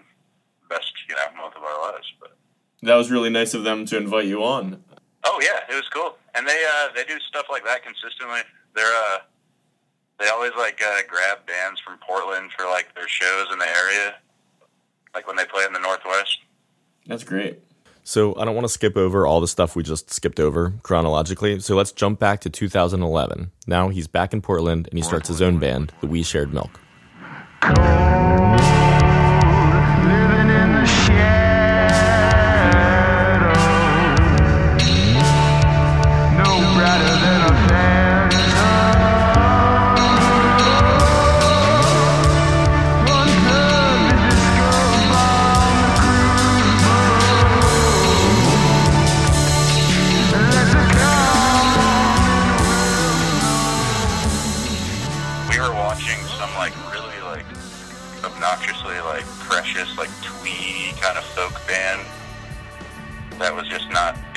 best 0.70 0.92
you 1.08 1.16
know 1.16 1.42
month 1.42 1.56
of 1.56 1.64
our 1.64 1.92
lives. 1.92 2.12
But 2.20 2.36
That 2.81 2.95
was 2.95 3.12
really 3.12 3.29
nice 3.29 3.53
of 3.53 3.63
them 3.63 3.86
to 3.88 3.98
invite 3.98 4.25
you 4.25 4.43
on. 4.43 4.83
oh 5.25 5.39
yeah, 5.41 5.62
it 5.69 5.75
was 5.75 5.88
cool. 5.93 6.17
And 6.36 6.48
they 6.48 6.65
uh, 6.75 6.89
they 6.95 7.03
do 7.03 7.19
stuff 7.19 7.48
like 7.50 7.65
that 7.65 7.83
consistently. 7.83 8.41
They're 8.75 8.86
uh, 8.86 9.19
they 10.19 10.27
always 10.29 10.51
like 10.57 10.81
uh, 10.86 11.01
grab 11.07 11.45
bands 11.45 11.79
from 11.81 11.98
Portland 12.05 12.51
for 12.57 12.65
like 12.65 12.93
their 12.95 13.07
shows 13.07 13.48
in 13.51 13.59
the 13.59 13.67
area, 13.67 14.15
like 15.13 15.27
when 15.27 15.36
they 15.36 15.45
play 15.45 15.65
in 15.65 15.74
the 15.74 15.79
Northwest. 15.79 16.39
That's 17.07 17.24
great. 17.24 17.59
So 18.03 18.36
I 18.39 18.45
don't 18.45 18.55
want 18.55 18.65
to 18.65 18.74
skip 18.74 18.98
over 18.98 19.27
all 19.27 19.39
the 19.39 19.48
stuff 19.48 19.75
we 19.75 19.83
just 19.83 20.12
skipped 20.12 20.39
over 20.39 20.74
chronologically. 20.81 21.59
So 21.59 21.75
let's 21.75 21.91
jump 21.91 22.19
back 22.19 22.39
to 22.41 22.50
2011. 22.50 23.51
Now 23.67 23.89
he's 23.89 24.07
back 24.07 24.33
in 24.33 24.41
Portland 24.41 24.88
and 24.89 24.98
he 24.98 25.03
starts 25.03 25.27
his 25.27 25.41
own 25.41 25.59
band, 25.59 25.91
the 26.01 26.07
We 26.07 26.24
Shared 26.24 26.51
Milk. 26.53 26.79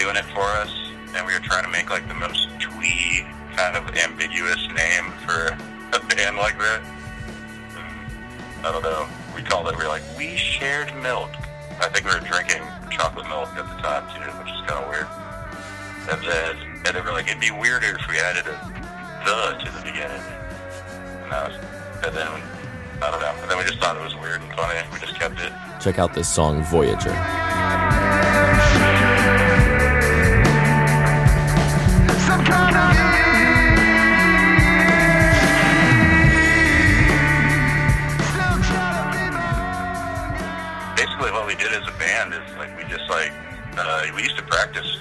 Doing 0.02 0.16
it 0.16 0.24
for 0.34 0.42
us, 0.58 0.74
and 1.14 1.24
we 1.24 1.32
were 1.32 1.38
trying 1.46 1.62
to 1.62 1.70
make 1.70 1.88
like 1.88 2.06
the 2.08 2.14
most 2.14 2.48
twee 2.58 3.24
kind 3.54 3.76
of 3.76 3.86
ambiguous 3.94 4.58
name 4.74 5.12
for 5.22 5.54
a 5.94 6.00
band 6.10 6.36
like 6.36 6.58
that. 6.58 6.82
I 8.64 8.72
don't 8.72 8.82
know. 8.82 9.06
We 9.36 9.42
called 9.42 9.68
it. 9.68 9.78
We 9.78 9.84
were 9.84 9.88
like, 9.88 10.02
we 10.18 10.34
shared 10.34 10.92
milk. 11.02 11.30
I 11.78 11.88
think 11.88 12.04
we 12.04 12.12
were 12.12 12.26
drinking 12.26 12.62
chocolate 12.90 13.28
milk 13.28 13.50
at 13.54 13.62
the 13.62 13.78
time 13.78 14.02
too, 14.10 14.26
which 14.42 14.50
is 14.50 14.60
kind 14.66 14.82
of 14.82 14.90
weird. 14.90 15.06
And 16.10 16.20
then, 16.26 16.82
and 16.84 16.96
they 16.96 17.00
were 17.00 17.12
like, 17.12 17.28
it'd 17.28 17.40
be 17.40 17.52
weirder 17.52 17.94
if 17.94 18.08
we 18.08 18.18
added 18.18 18.46
a 18.46 18.58
the 19.22 19.64
to 19.64 19.70
the 19.70 19.82
beginning. 19.86 20.22
And, 21.22 21.30
was, 21.30 21.54
and 22.02 22.16
then, 22.16 22.42
I 23.00 23.10
don't 23.10 23.20
know. 23.20 23.34
And 23.40 23.48
then 23.48 23.56
we 23.56 23.64
just 23.64 23.78
thought 23.78 23.96
it 23.96 24.02
was 24.02 24.16
weird 24.16 24.42
and 24.42 24.52
funny. 24.54 24.80
We 24.92 24.98
just 24.98 25.14
kept 25.14 25.38
it. 25.38 25.52
Check 25.80 26.00
out 26.00 26.12
this 26.12 26.28
song, 26.28 26.64
Voyager. 26.64 27.14
Uh, 44.12 44.16
we 44.16 44.22
used 44.22 44.36
to 44.36 44.42
practice 44.42 44.98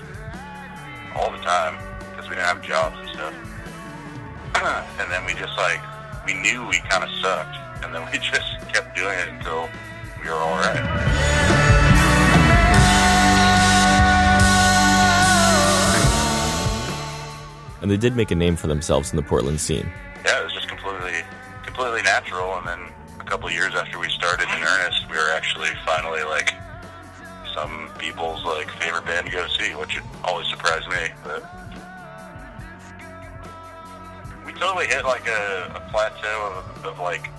all 1.16 1.32
the 1.32 1.38
time 1.40 1.78
because 2.10 2.30
we 2.30 2.36
didn't 2.36 2.48
have 2.48 2.62
jobs 2.62 2.98
and 3.00 3.10
stuff. 3.10 3.34
and 5.00 5.12
then 5.12 5.26
we 5.26 5.34
just 5.34 5.58
like 5.58 5.82
we 6.26 6.34
knew 6.34 6.68
we 6.68 6.78
kind 6.90 7.04
of 7.04 7.10
sucked, 7.22 7.58
and 7.84 7.94
then 7.94 8.06
we 8.12 8.18
just 8.20 8.60
kept 8.74 8.96
doing 8.96 9.18
it 9.20 9.28
until 9.30 9.70
we 10.22 10.30
were 10.30 10.36
all 10.36 10.58
right. 10.58 11.92
And 17.82 17.90
they 17.90 17.98
did 17.98 18.16
make 18.16 18.30
a 18.30 18.36
name 18.36 18.56
for 18.56 18.68
themselves 18.68 19.10
in 19.10 19.18
the 19.18 19.24
Portland 19.24 19.60
scene. 19.60 19.92
yeah, 20.24 20.40
it 20.40 20.44
was 20.44 20.54
just 20.54 20.68
completely, 20.68 21.24
completely 21.66 22.04
natural. 22.04 22.56
And 22.58 22.68
then 22.68 22.80
a 23.20 23.24
couple 23.24 23.48
of 23.48 23.54
years 23.56 23.74
after 23.74 23.98
we 23.98 24.08
started 24.10 24.44
in 24.44 24.64
earnest, 24.64 25.10
we 25.10 25.18
were 25.18 25.32
actually 25.32 25.70
finally 25.84 26.22
like 26.22 26.54
some 27.54 27.90
people's 27.98 28.44
like 28.44 28.70
favorite 28.72 29.06
band 29.06 29.28
to 29.28 29.32
go 29.32 29.48
see, 29.48 29.76
which 29.76 30.00
always 30.24 30.48
surprised 30.48 30.90
me. 30.90 31.10
But 31.24 31.44
we 34.46 34.54
totally 34.54 34.88
hit 34.88 35.06
like 35.06 35.28
a, 35.28 35.72
a 35.76 35.90
plateau 35.92 36.54
of, 36.56 36.86
of 36.86 37.00
like 37.00 37.30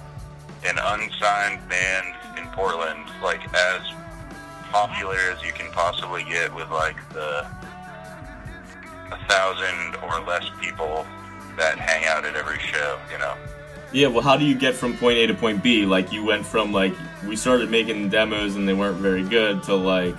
an 0.64 0.78
unsigned 0.78 1.69
band 1.69 2.14
in 2.38 2.47
Portland, 2.52 3.04
like 3.23 3.42
as 3.54 3.83
popular 4.71 5.19
as 5.31 5.42
you 5.42 5.52
can 5.52 5.71
possibly 5.73 6.25
get 6.25 6.54
with 6.54 6.71
like 6.71 6.97
the 7.11 7.47
a 9.12 9.19
thousand 9.28 9.97
or 10.02 10.21
less 10.26 10.47
people 10.61 11.07
that 11.59 11.78
hang 11.78 12.07
out 12.07 12.25
at 12.25 12.35
every 12.35 12.59
show, 12.59 12.99
you 13.11 13.19
know. 13.19 13.35
Yeah, 13.93 14.07
well, 14.07 14.23
how 14.23 14.39
do 14.39 14.45
you 14.47 14.55
get 14.55 14.75
from 14.75 14.97
point 14.97 15.19
A 15.19 15.27
to 15.27 15.35
point 15.35 15.63
B? 15.63 15.85
Like, 15.85 16.13
you 16.13 16.25
went 16.25 16.47
from 16.47 16.73
like 16.73 16.95
we 17.27 17.37
started 17.37 17.71
making 17.71 18.09
demos 18.09 18.57
and 18.57 18.67
they 18.67 18.73
weren't 18.73 18.97
very 18.97 19.23
good 19.23 19.63
to 19.65 19.75
like, 19.75 20.17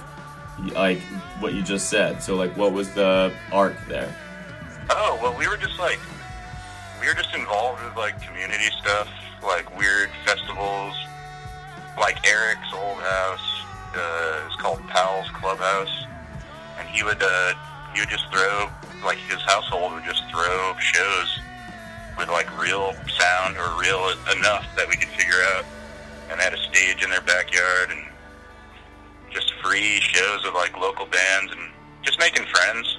like 0.74 1.02
what 1.40 1.54
you 1.54 1.64
just 1.64 1.90
said. 1.90 2.22
So, 2.22 2.36
like, 2.36 2.56
what 2.56 2.72
was 2.72 2.94
the 2.94 3.34
arc 3.52 3.76
there? 3.88 4.14
Oh, 4.92 5.20
well, 5.22 5.36
we 5.38 5.48
were 5.48 5.58
just 5.58 5.80
like, 5.80 6.00
we 7.02 7.08
were 7.08 7.16
just 7.16 7.34
involved 7.34 7.84
with 7.84 7.96
like 7.98 8.22
community 8.22 8.70
stuff, 8.80 9.10
like 9.42 9.76
weird 9.76 10.12
festivals, 10.24 10.96
like 11.98 12.26
Eric's 12.28 12.74
old 12.74 13.00
house. 13.00 13.66
Uh, 13.96 14.44
it's 14.46 14.56
called 14.56 14.88
Powell's 14.88 15.30
Clubhouse, 15.32 16.06
and 16.78 16.88
he 16.90 17.04
would 17.04 17.22
uh, 17.22 17.54
he 17.94 18.00
would 18.02 18.10
just 18.10 18.32
throw 18.32 18.70
like 19.04 19.18
his 19.18 19.42
household 19.42 19.94
would 19.94 20.04
just 20.04 20.24
throw 20.30 20.76
shows 20.80 21.40
with 22.18 22.30
like 22.30 22.48
real 22.62 22.94
sound 23.18 23.58
or 23.58 23.80
real 23.80 24.10
enough 24.38 24.66
that 24.76 24.88
we 24.88 24.96
could 24.96 25.10
figure 25.10 25.42
out, 25.56 25.66
and 26.32 26.40
had 26.40 26.54
a 26.54 26.58
stage 26.58 27.04
in 27.04 27.10
their 27.10 27.22
backyard 27.22 27.90
and 27.92 28.06
just 29.32 29.54
free 29.64 30.00
shows 30.02 30.46
of 30.46 30.54
like 30.54 30.78
local 30.80 31.06
bands 31.08 31.52
and 31.52 31.62
just 32.02 32.20
making 32.20 32.46
friends 32.46 32.98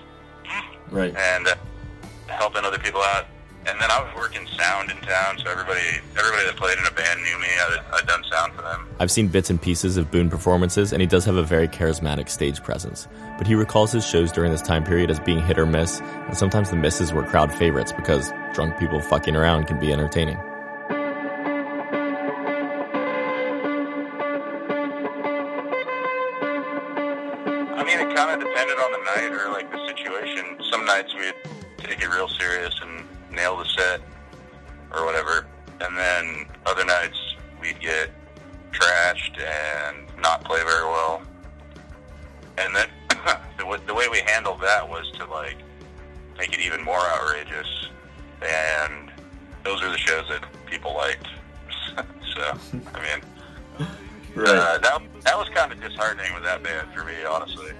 Right. 0.90 1.14
and 1.16 1.46
uh, 1.48 1.54
helping 2.28 2.64
other 2.64 2.78
people 2.78 3.00
out. 3.00 3.26
And 3.66 3.80
then 3.80 3.90
I 3.90 4.02
was 4.02 4.14
working 4.14 4.46
sound 4.58 4.90
in 4.90 4.96
town, 4.98 5.38
so 5.38 5.50
everybody 5.50 5.80
everybody 6.18 6.44
that 6.44 6.56
played 6.56 6.78
in 6.78 6.84
a 6.84 6.90
band 6.90 7.20
knew 7.22 7.38
me. 7.40 7.48
I'd, 7.48 7.80
I'd 7.94 8.06
done 8.06 8.22
sound 8.30 8.52
for 8.54 8.62
them. 8.62 8.86
I've 9.00 9.10
seen 9.10 9.28
bits 9.28 9.50
and 9.50 9.60
pieces 9.60 9.96
of 9.96 10.10
Boone 10.10 10.28
performances, 10.28 10.92
and 10.92 11.00
he 11.00 11.06
does 11.06 11.24
have 11.24 11.36
a 11.36 11.42
very 11.42 11.66
charismatic 11.66 12.28
stage 12.28 12.62
presence. 12.62 13.08
But 13.38 13.46
he 13.46 13.54
recalls 13.54 13.92
his 13.92 14.06
shows 14.06 14.30
during 14.32 14.52
this 14.52 14.62
time 14.62 14.84
period 14.84 15.10
as 15.10 15.18
being 15.18 15.40
hit 15.40 15.58
or 15.58 15.66
miss, 15.66 16.00
and 16.00 16.36
sometimes 16.36 16.70
the 16.70 16.76
misses 16.76 17.12
were 17.12 17.24
crowd 17.24 17.52
favorites 17.52 17.92
because 17.92 18.32
drunk 18.52 18.78
people 18.78 19.00
fucking 19.00 19.34
around 19.34 19.66
can 19.66 19.80
be 19.80 19.92
entertaining. 19.92 20.38
Uh, 54.46 54.78
that 54.78 55.02
that 55.22 55.38
was 55.38 55.48
kind 55.50 55.72
of 55.72 55.80
disheartening 55.80 56.32
with 56.34 56.42
that 56.44 56.62
band 56.62 56.88
for 56.94 57.04
me, 57.04 57.24
honestly, 57.24 57.72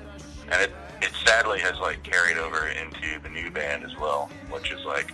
and 0.50 0.62
it 0.62 0.73
it 1.02 1.12
sadly 1.25 1.61
has 1.61 1.78
like 1.80 2.02
carried 2.02 2.38
over 2.38 2.68
into 2.68 3.21
the 3.23 3.28
new 3.28 3.50
band 3.50 3.85
as 3.85 3.97
well, 3.99 4.30
which 4.50 4.73
is 4.73 4.85
like 4.85 5.12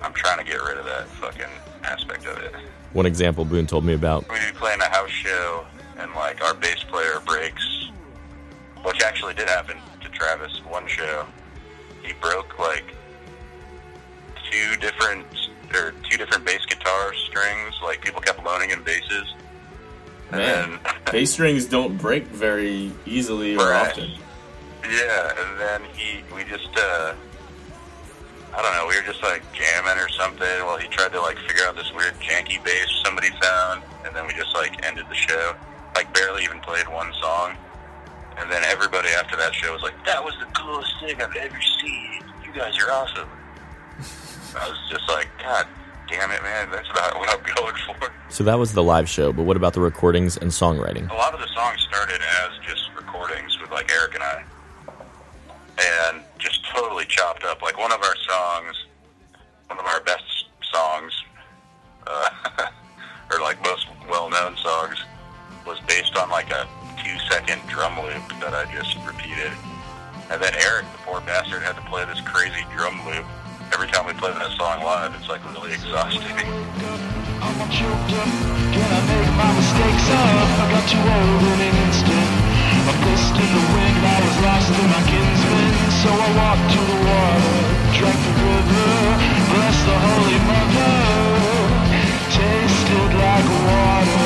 I'm 0.00 0.12
trying 0.12 0.38
to 0.38 0.44
get 0.44 0.60
rid 0.62 0.78
of 0.78 0.84
that 0.84 1.08
fucking 1.08 1.50
aspect 1.84 2.26
of 2.26 2.38
it. 2.38 2.54
One 2.92 3.06
example 3.06 3.44
Boone 3.44 3.66
told 3.66 3.84
me 3.84 3.94
about 3.94 4.28
We'd 4.30 4.40
be 4.40 4.58
playing 4.58 4.80
a 4.80 4.88
house 4.88 5.10
show, 5.10 5.66
and 5.98 6.12
like 6.14 6.42
our 6.42 6.54
bass 6.54 6.82
player 6.84 7.20
breaks, 7.26 7.90
which 8.84 9.02
actually 9.02 9.34
did 9.34 9.48
happen 9.48 9.76
to 10.02 10.08
Travis 10.10 10.60
one 10.68 10.86
show. 10.86 11.26
He 12.02 12.12
broke 12.14 12.58
like 12.58 12.94
two 14.50 14.76
different 14.76 15.26
or 15.74 15.94
two 16.08 16.18
different 16.18 16.44
bass 16.44 16.64
guitar 16.66 17.14
strings. 17.14 17.74
Like 17.82 18.02
people 18.02 18.20
kept 18.20 18.44
loaning 18.44 18.70
him 18.70 18.82
basses. 18.82 19.34
Man, 20.32 20.78
bass 21.10 21.32
strings 21.32 21.66
don't 21.66 21.96
break 21.98 22.24
very 22.26 22.90
easily 23.06 23.54
or 23.56 23.70
Right. 23.70 23.88
often. 23.90 24.10
Yeah, 24.88 25.32
and 25.38 25.60
then 25.60 25.82
he, 25.94 26.24
we 26.34 26.42
just, 26.44 26.68
uh, 26.76 27.14
I 28.54 28.62
don't 28.62 28.74
know, 28.74 28.86
we 28.88 28.96
were 28.96 29.06
just 29.06 29.22
like 29.22 29.42
jamming 29.52 30.02
or 30.02 30.08
something. 30.08 30.46
Well, 30.66 30.76
he 30.78 30.88
tried 30.88 31.12
to 31.12 31.20
like 31.20 31.38
figure 31.38 31.64
out 31.66 31.76
this 31.76 31.90
weird 31.94 32.14
janky 32.20 32.62
bass 32.64 32.86
somebody 33.04 33.28
found, 33.40 33.82
and 34.04 34.14
then 34.16 34.26
we 34.26 34.32
just 34.34 34.54
like 34.54 34.84
ended 34.84 35.06
the 35.08 35.14
show. 35.14 35.54
Like 35.94 36.12
barely 36.14 36.44
even 36.44 36.58
played 36.60 36.88
one 36.88 37.12
song. 37.20 37.54
And 38.38 38.50
then 38.50 38.64
everybody 38.64 39.08
after 39.10 39.36
that 39.36 39.54
show 39.54 39.72
was 39.72 39.82
like, 39.82 39.94
that 40.06 40.24
was 40.24 40.34
the 40.40 40.46
coolest 40.58 40.90
thing 41.00 41.20
I've 41.20 41.36
ever 41.36 41.60
seen. 41.82 42.22
You 42.44 42.52
guys 42.58 42.72
are 42.82 42.90
awesome. 42.90 43.28
I 44.58 44.68
was 44.68 44.78
just 44.90 45.06
like, 45.08 45.28
God 45.38 45.66
damn 46.12 46.30
it, 46.30 46.42
man, 46.42 46.70
that's 46.70 46.88
not 46.94 47.18
what 47.18 47.28
I'm 47.30 47.42
going 47.54 47.74
for. 47.86 48.12
So 48.28 48.44
that 48.44 48.58
was 48.58 48.74
the 48.74 48.82
live 48.82 49.08
show, 49.08 49.32
but 49.32 49.44
what 49.44 49.56
about 49.56 49.72
the 49.72 49.80
recordings 49.80 50.36
and 50.36 50.50
songwriting? 50.50 51.10
A 51.10 51.14
lot 51.14 51.32
of 51.32 51.40
the 51.40 51.48
songs 51.54 51.80
started 51.88 52.20
as 52.20 52.50
just 52.66 52.90
recordings 52.94 53.58
with 53.60 53.70
like 53.70 53.90
Eric 53.90 54.14
and 54.14 54.22
I, 54.22 54.44
and 55.80 56.22
just 56.38 56.64
totally 56.66 57.06
chopped 57.06 57.44
up. 57.44 57.62
Like 57.62 57.78
one 57.78 57.92
of 57.92 58.02
our 58.02 58.16
songs, 58.16 58.76
one 59.68 59.78
of 59.78 59.86
our 59.86 60.00
best 60.02 60.46
songs, 60.70 61.12
uh, 62.06 62.30
or 63.30 63.40
like 63.40 63.62
most 63.62 63.86
well-known 64.10 64.56
songs, 64.58 64.98
was 65.66 65.80
based 65.80 66.16
on 66.16 66.28
like 66.28 66.50
a 66.50 66.68
two-second 67.02 67.62
drum 67.68 67.96
loop 67.96 68.40
that 68.40 68.52
I 68.52 68.70
just 68.74 68.96
repeated. 69.06 69.52
And 70.30 70.42
then 70.42 70.52
Eric, 70.56 70.84
the 70.92 70.98
poor 71.04 71.20
bastard, 71.22 71.62
had 71.62 71.76
to 71.76 71.82
play 71.82 72.04
this 72.04 72.20
crazy 72.20 72.64
drum 72.74 73.00
loop 73.06 73.24
every 73.72 73.88
time 73.88 74.06
we 74.06 74.12
play 74.12 74.30
that 74.32 74.52
song 74.56 74.84
live. 74.84 75.14
It's 75.16 75.28
like 75.28 75.40
really 75.52 75.72
exhausting. 75.72 76.20
A 82.82 82.94
fist 83.06 83.34
in 83.38 83.50
the 83.54 83.64
wind, 83.72 83.98
I 84.02 84.18
was 84.26 84.36
lost 84.42 84.74
in 84.74 84.86
my 84.90 85.02
kinsmen. 85.06 85.72
So 86.02 86.10
I 86.10 86.28
walked 86.34 86.68
to 86.74 86.80
the 86.82 86.98
water, 87.06 87.56
drank 87.96 88.20
the 88.26 88.34
river, 88.42 88.90
blessed 89.54 89.84
the 89.86 89.96
Holy 90.02 90.38
Mother. 90.50 90.94
Tasted 92.34 93.10
like 93.16 93.48
water. 93.66 94.21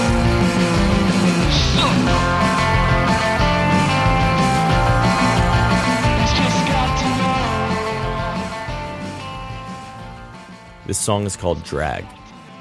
This 10.87 10.99
song 10.99 11.25
is 11.25 11.37
called 11.37 11.65
Drag. 11.65 12.05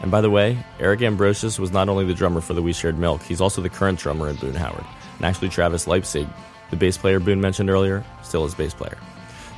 And 0.01 0.11
by 0.11 0.21
the 0.21 0.29
way, 0.29 0.57
Eric 0.79 1.01
Ambrosius 1.01 1.59
was 1.59 1.71
not 1.71 1.89
only 1.89 2.05
the 2.05 2.13
drummer 2.13 2.41
for 2.41 2.53
the 2.53 2.61
We 2.61 2.73
Shared 2.73 2.97
Milk, 2.97 3.21
he's 3.21 3.41
also 3.41 3.61
the 3.61 3.69
current 3.69 3.99
drummer 3.99 4.29
in 4.29 4.35
Boone 4.35 4.55
Howard. 4.55 4.85
And 5.17 5.25
actually, 5.25 5.49
Travis 5.49 5.87
Leipzig, 5.87 6.27
the 6.69 6.75
bass 6.75 6.97
player 6.97 7.19
Boone 7.19 7.39
mentioned 7.39 7.69
earlier, 7.69 8.03
still 8.23 8.45
is 8.45 8.55
bass 8.55 8.73
player. 8.73 8.97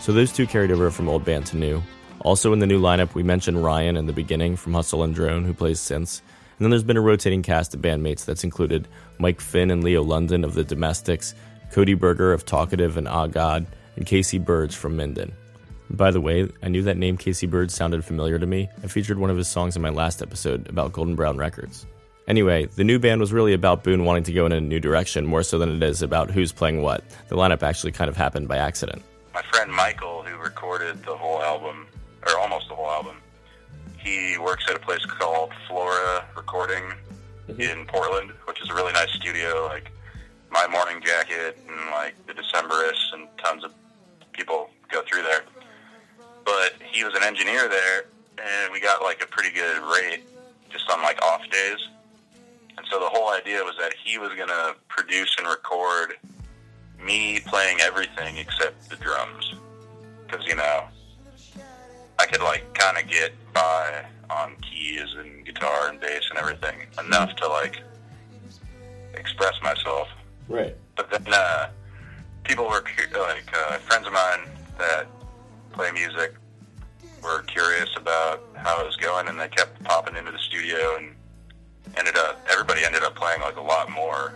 So 0.01 0.11
those 0.11 0.31
two 0.31 0.45
carried 0.45 0.71
over 0.71 0.91
from 0.91 1.09
old 1.09 1.25
band 1.25 1.45
to 1.47 1.57
new. 1.57 1.81
Also 2.19 2.53
in 2.53 2.59
the 2.59 2.67
new 2.67 2.81
lineup, 2.81 3.13
we 3.13 3.23
mentioned 3.23 3.63
Ryan 3.63 3.97
in 3.97 4.05
the 4.05 4.13
beginning 4.13 4.55
from 4.55 4.73
Hustle 4.73 5.03
and 5.03 5.15
Drone, 5.15 5.45
who 5.45 5.53
plays 5.53 5.79
synths. 5.79 6.21
And 6.57 6.65
then 6.65 6.69
there's 6.69 6.83
been 6.83 6.97
a 6.97 7.01
rotating 7.01 7.43
cast 7.43 7.73
of 7.73 7.81
bandmates 7.81 8.25
that's 8.25 8.43
included 8.43 8.87
Mike 9.19 9.39
Finn 9.39 9.71
and 9.71 9.83
Leo 9.83 10.03
London 10.03 10.43
of 10.43 10.53
The 10.53 10.63
Domestics, 10.63 11.35
Cody 11.71 11.93
Berger 11.93 12.33
of 12.33 12.45
Talkative 12.45 12.97
and 12.97 13.07
Ah 13.07 13.27
God, 13.27 13.65
and 13.95 14.05
Casey 14.05 14.39
Burge 14.39 14.75
from 14.75 14.95
Minden. 14.95 15.33
By 15.89 16.11
the 16.11 16.21
way, 16.21 16.49
I 16.61 16.67
knew 16.67 16.83
that 16.83 16.97
name 16.97 17.17
Casey 17.17 17.47
Burge 17.47 17.71
sounded 17.71 18.03
familiar 18.03 18.37
to 18.37 18.45
me. 18.45 18.69
I 18.83 18.87
featured 18.87 19.17
one 19.17 19.29
of 19.29 19.37
his 19.37 19.47
songs 19.47 19.75
in 19.75 19.81
my 19.81 19.89
last 19.89 20.21
episode 20.21 20.67
about 20.67 20.91
Golden 20.91 21.15
Brown 21.15 21.37
Records. 21.37 21.85
Anyway, 22.27 22.65
the 22.65 22.83
new 22.83 22.99
band 22.99 23.21
was 23.21 23.31
really 23.31 23.53
about 23.53 23.83
Boone 23.83 24.03
wanting 24.03 24.23
to 24.23 24.33
go 24.33 24.45
in 24.45 24.51
a 24.51 24.59
new 24.59 24.81
direction 24.81 25.25
more 25.25 25.43
so 25.43 25.57
than 25.57 25.73
it 25.73 25.81
is 25.81 26.01
about 26.01 26.29
who's 26.29 26.51
playing 26.51 26.81
what. 26.81 27.03
The 27.29 27.37
lineup 27.37 27.63
actually 27.63 27.93
kind 27.93 28.09
of 28.09 28.17
happened 28.17 28.49
by 28.49 28.57
accident. 28.57 29.01
My 29.33 29.41
friend 29.43 29.71
Michael, 29.71 30.23
who 30.23 30.35
recorded 30.37 31.03
the 31.05 31.15
whole 31.15 31.41
album, 31.41 31.87
or 32.25 32.37
almost 32.37 32.67
the 32.67 32.75
whole 32.75 32.91
album, 32.91 33.17
he 33.97 34.37
works 34.37 34.65
at 34.69 34.75
a 34.75 34.79
place 34.79 35.05
called 35.05 35.51
Flora 35.67 36.25
Recording 36.35 36.83
mm-hmm. 37.47 37.61
in 37.61 37.85
Portland, 37.85 38.31
which 38.45 38.61
is 38.61 38.69
a 38.69 38.73
really 38.73 38.91
nice 38.91 39.11
studio. 39.13 39.65
Like 39.65 39.91
my 40.51 40.67
morning 40.67 41.01
jacket 41.01 41.57
and 41.67 41.91
like 41.91 42.15
the 42.25 42.33
Decemberists 42.33 43.13
and 43.13 43.27
tons 43.41 43.63
of 43.63 43.73
people 44.33 44.69
go 44.91 45.01
through 45.03 45.23
there. 45.23 45.43
But 46.47 46.75
he 46.93 47.03
was 47.03 47.13
an 47.13 47.23
engineer 47.23 47.67
there, 47.67 48.05
and 48.39 48.71
we 48.71 48.79
got 48.79 49.01
like 49.01 49.21
a 49.21 49.27
pretty 49.27 49.53
good 49.53 49.81
rate 49.83 50.23
just 50.69 50.89
on 50.89 51.01
like 51.01 51.21
off 51.21 51.41
days. 51.51 51.89
And 52.77 52.85
so 52.89 53.01
the 53.01 53.09
whole 53.09 53.33
idea 53.33 53.61
was 53.65 53.75
that 53.79 53.93
he 54.01 54.17
was 54.17 54.29
going 54.29 54.47
to 54.47 54.75
produce 54.87 55.35
and 55.37 55.45
record 55.45 56.13
me 57.03 57.41
playing 57.45 57.81
everything 57.81 58.37
except 58.37 58.89
the 58.89 58.95
drums. 58.95 59.55
Because, 60.25 60.47
you 60.47 60.55
know, 60.55 60.85
I 62.17 62.25
could 62.25 62.41
like 62.41 62.73
kind 62.73 62.97
of 62.97 63.09
get 63.11 63.33
by 63.53 64.05
on 64.29 64.55
keys 64.61 65.15
and 65.17 65.45
guitar 65.45 65.89
and 65.89 65.99
bass 65.99 66.29
and 66.29 66.39
everything 66.39 66.77
enough 66.97 67.35
to 67.35 67.47
like 67.49 67.81
express 69.15 69.61
myself. 69.61 70.07
Right. 70.47 70.77
But 70.95 71.11
then 71.11 71.25
uh, 71.27 71.71
people 72.45 72.69
were 72.69 72.85
like 73.13 73.53
uh, 73.53 73.79
friends 73.79 74.07
of 74.07 74.13
mine 74.13 74.47
that 74.77 75.07
play 75.77 75.91
music 75.91 76.33
were 77.21 77.43
curious 77.43 77.89
about 77.95 78.41
how 78.55 78.81
it 78.81 78.85
was 78.85 78.95
going, 78.95 79.27
and 79.27 79.39
they 79.39 79.47
kept 79.47 79.81
popping 79.83 80.15
into 80.15 80.31
the 80.31 80.39
studio, 80.39 80.97
and 80.97 81.13
ended 81.95 82.17
up 82.17 82.43
everybody 82.51 82.83
ended 82.83 83.03
up 83.03 83.15
playing 83.15 83.41
like 83.41 83.57
a 83.57 83.61
lot 83.61 83.91
more. 83.91 84.33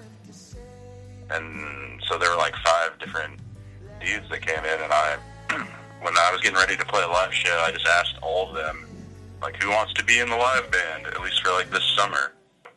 And 1.31 1.99
so 2.07 2.19
there 2.19 2.29
were 2.29 2.37
like 2.37 2.55
five 2.57 2.97
different 2.99 3.39
dudes 3.99 4.29
that 4.29 4.45
came 4.45 4.63
in, 4.63 4.81
and 4.83 4.93
I, 4.93 5.17
when 6.01 6.15
I 6.15 6.29
was 6.31 6.41
getting 6.41 6.57
ready 6.57 6.77
to 6.77 6.85
play 6.85 7.01
a 7.01 7.07
live 7.07 7.33
show, 7.33 7.57
I 7.65 7.71
just 7.71 7.87
asked 7.87 8.15
all 8.21 8.49
of 8.49 8.55
them, 8.55 8.85
like, 9.41 9.61
who 9.61 9.69
wants 9.71 9.93
to 9.93 10.05
be 10.05 10.19
in 10.19 10.29
the 10.29 10.35
live 10.35 10.69
band 10.71 11.07
at 11.07 11.21
least 11.21 11.41
for 11.41 11.49
like 11.51 11.71
this 11.71 11.83
summer. 11.97 12.33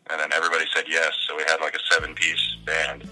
And 0.08 0.20
then 0.20 0.32
everybody 0.32 0.64
said 0.74 0.84
yes, 0.88 1.12
so 1.28 1.36
we 1.36 1.42
had 1.46 1.60
like 1.60 1.74
a 1.74 1.94
seven-piece 1.94 2.56
band. 2.64 3.08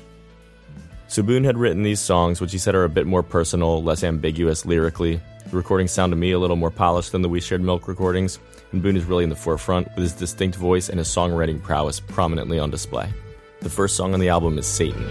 So 1.08 1.22
had 1.22 1.58
written 1.58 1.82
these 1.82 2.00
songs, 2.00 2.40
which 2.40 2.52
he 2.52 2.58
said 2.58 2.74
are 2.74 2.84
a 2.84 2.88
bit 2.88 3.06
more 3.06 3.22
personal, 3.22 3.82
less 3.82 4.02
ambiguous 4.02 4.64
lyrically. 4.64 5.20
The 5.52 5.58
recordings 5.58 5.92
sound 5.92 6.12
to 6.12 6.16
me 6.16 6.32
a 6.32 6.38
little 6.38 6.56
more 6.56 6.70
polished 6.70 7.12
than 7.12 7.20
the 7.20 7.28
We 7.28 7.38
Shared 7.38 7.60
Milk 7.60 7.86
recordings, 7.86 8.38
and 8.72 8.82
Boone 8.82 8.96
is 8.96 9.04
really 9.04 9.22
in 9.22 9.28
the 9.28 9.36
forefront 9.36 9.86
with 9.88 9.98
his 9.98 10.14
distinct 10.14 10.56
voice 10.56 10.88
and 10.88 10.96
his 10.96 11.08
songwriting 11.08 11.62
prowess 11.62 12.00
prominently 12.00 12.58
on 12.58 12.70
display. 12.70 13.12
The 13.60 13.68
first 13.68 13.94
song 13.94 14.14
on 14.14 14.20
the 14.20 14.30
album 14.30 14.56
is 14.56 14.66
Satan. 14.66 15.06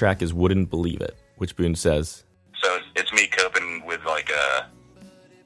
Track 0.00 0.22
is 0.22 0.32
Wouldn't 0.32 0.70
Believe 0.70 1.02
It, 1.02 1.14
which 1.36 1.54
Boone 1.56 1.74
says, 1.74 2.24
So 2.62 2.74
it's, 2.76 2.86
it's 2.96 3.12
me 3.12 3.26
coping 3.26 3.84
with 3.84 4.02
like 4.06 4.30
a 4.30 4.66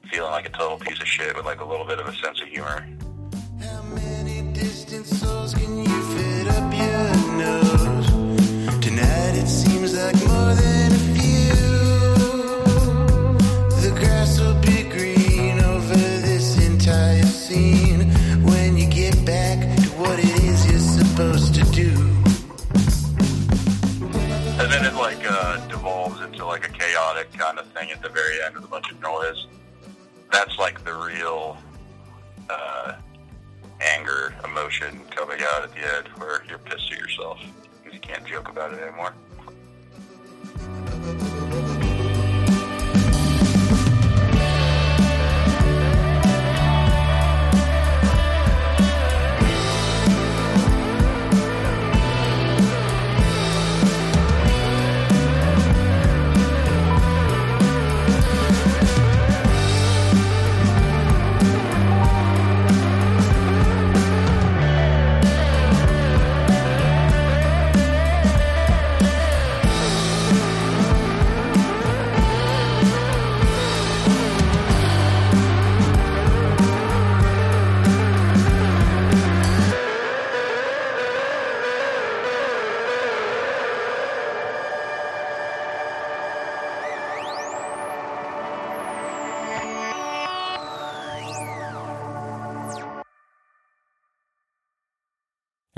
feeling 0.09 0.31
like 0.31 0.47
a 0.47 0.51
total 0.51 0.79
piece 0.79 1.01
of 1.01 1.09
shit 1.09 1.35
with 1.35 1.45
like 1.45 1.61
a 1.61 1.65
little 1.65 1.85
bit 1.85 1.99
of 1.99 2.07
a 2.07 2.15
sense 2.15 2.41
of 2.41 2.47
humor. 2.47 2.87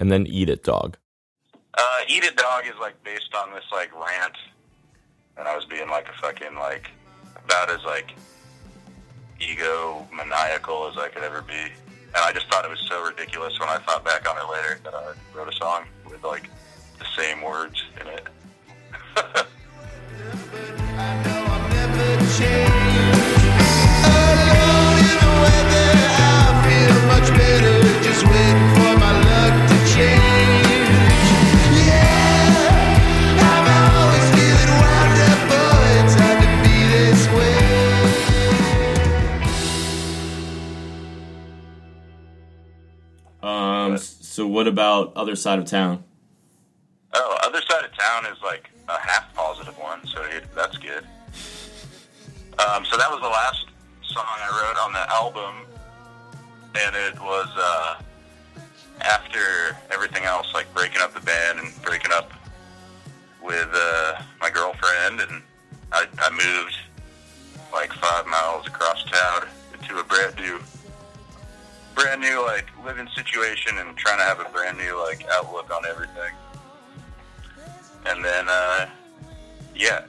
and 0.06 0.12
then 0.12 0.24
Eat 0.32 0.48
It 0.48 0.62
Dog? 0.62 0.96
Uh, 1.74 1.98
Eat 2.06 2.22
It 2.22 2.36
Dog 2.36 2.64
is 2.64 2.78
like 2.80 3.02
based 3.02 3.34
on 3.34 3.52
this 3.52 3.64
like 3.72 3.92
rant, 3.92 4.36
and 5.36 5.48
I 5.48 5.56
was 5.56 5.64
being 5.64 5.88
like 5.88 6.08
a 6.08 6.12
fucking 6.20 6.54
like 6.54 6.92
about 7.44 7.70
as 7.70 7.82
like 7.82 8.14
ego 9.40 10.06
maniacal 10.14 10.86
as 10.86 10.96
I 10.96 11.08
could 11.08 11.24
ever 11.24 11.42
be, 11.42 11.54
and 11.54 12.18
I 12.18 12.32
just 12.32 12.46
thought 12.48 12.64
it 12.64 12.70
was 12.70 12.86
so 12.88 13.02
ridiculous 13.02 13.58
when 13.58 13.68
I 13.68 13.78
thought 13.78 14.04
back 14.04 14.30
on 14.30 14.36
it 14.38 14.48
later 14.48 14.78
that 14.84 14.94
I 14.94 15.12
wrote 15.36 15.48
a 15.48 15.56
song 15.56 15.86
with 16.08 16.22
like 16.22 16.48
the 17.00 17.06
same 17.16 17.42
words 17.42 17.82
in 18.00 18.06
it. 18.06 18.28
what 44.56 44.66
about 44.66 45.12
other 45.16 45.36
side 45.36 45.58
of 45.58 45.66
town? 45.66 46.02
Oh, 47.12 47.38
other 47.42 47.60
side 47.68 47.84
of 47.84 47.94
town 47.94 48.24
is 48.24 48.40
like 48.42 48.70
a 48.88 48.98
half 48.98 49.34
positive 49.34 49.78
one, 49.78 50.00
so 50.06 50.22
it, 50.22 50.46
that's 50.54 50.78
good. 50.78 51.04
Um, 52.58 52.86
so 52.86 52.96
that 52.96 53.10
was 53.10 53.20
the 53.20 53.28
last 53.28 53.66
song 54.00 54.24
I 54.24 54.48
wrote 54.56 54.82
on 54.82 54.94
the 54.94 55.12
album, 55.12 55.66
and 56.74 56.96
it 56.96 57.20
was 57.20 57.48
uh, 57.54 58.00
after 59.02 59.76
everything 59.90 60.24
else, 60.24 60.54
like 60.54 60.72
breaking 60.72 61.02
up 61.02 61.12
the 61.12 61.20
band 61.20 61.58
and 61.58 61.68
breaking 61.82 62.12
up 62.12 62.32
with 63.44 63.68
uh, 63.74 64.22
my 64.40 64.48
girlfriend, 64.48 65.20
and 65.20 65.42
I, 65.92 66.06
I 66.18 66.30
moved 66.30 66.78
like 67.74 67.92
five 67.92 68.26
miles 68.26 68.66
across 68.66 69.04
town 69.04 69.48
to 69.86 69.98
a 69.98 70.04
brand 70.04 70.34
new, 70.36 70.58
brand 71.96 72.20
new 72.20 72.44
like 72.44 72.66
living 72.84 73.08
situation, 73.16 73.78
and 73.78 73.96
trying 73.96 74.18
to 74.18 74.24
have 74.24 74.38
a 74.38 74.48
brand 74.50 74.78
new 74.78 75.02
like 75.02 75.26
outlook 75.32 75.70
on 75.74 75.84
everything. 75.86 76.32
And 78.04 78.24
then, 78.24 78.46
uh, 78.48 78.86
yeah, 79.74 80.04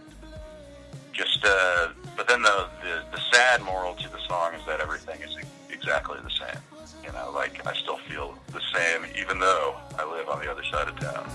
just, 1.13 1.43
uh, 1.43 1.87
but 2.15 2.27
then 2.27 2.43
the, 2.43 2.67
the, 2.83 3.03
the 3.11 3.19
sad 3.31 3.63
moral 3.63 3.95
to 3.95 4.09
the 4.09 4.19
song 4.27 4.53
is 4.53 4.63
that 4.67 4.79
everything 4.79 5.19
is 5.21 5.35
exactly 5.71 6.19
the 6.23 6.29
same. 6.29 6.61
You 7.03 7.11
know, 7.13 7.31
like 7.33 7.65
I 7.65 7.73
still 7.73 7.97
feel 7.97 8.37
the 8.53 8.61
same 8.75 9.05
even 9.17 9.39
though 9.39 9.77
I 9.97 10.05
live 10.05 10.29
on 10.29 10.39
the 10.39 10.51
other 10.51 10.63
side 10.65 10.89
of 10.89 10.99
town. 10.99 11.27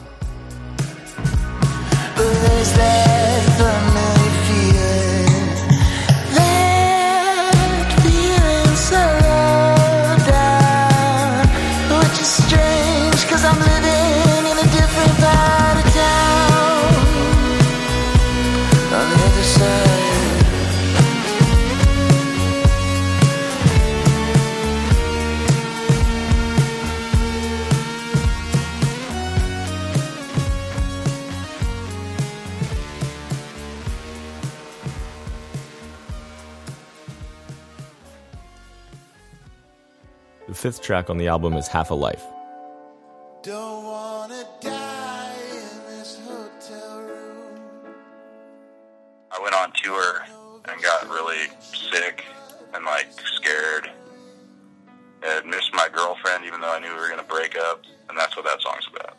But 2.15 2.33
there's 2.43 2.73
that 2.75 3.22
fifth 40.63 40.81
track 40.81 41.11
on 41.11 41.19
the 41.19 41.27
album 41.27 41.55
is 41.55 41.67
Half 41.67 41.91
a 41.91 41.95
Life. 41.95 42.23
Don't 43.43 43.83
wanna 43.83 44.45
die 44.61 45.35
in 45.51 45.79
this 45.89 46.21
hotel 46.25 47.01
room. 47.01 47.59
I 49.33 49.43
went 49.43 49.57
on 49.57 49.73
tour 49.73 50.25
and 50.69 50.81
got 50.81 51.09
really 51.09 51.49
sick 51.59 52.25
and 52.75 52.85
like 52.85 53.09
scared. 53.11 53.91
And 55.25 55.47
missed 55.51 55.75
my 55.75 55.89
girlfriend 55.93 56.45
even 56.45 56.61
though 56.61 56.73
I 56.73 56.79
knew 56.79 56.91
we 56.91 57.01
were 57.01 57.09
gonna 57.09 57.25
break 57.25 57.59
up, 57.59 57.83
and 58.09 58.17
that's 58.17 58.37
what 58.37 58.45
that 58.45 58.63
song's 58.63 58.87
about. 58.87 59.17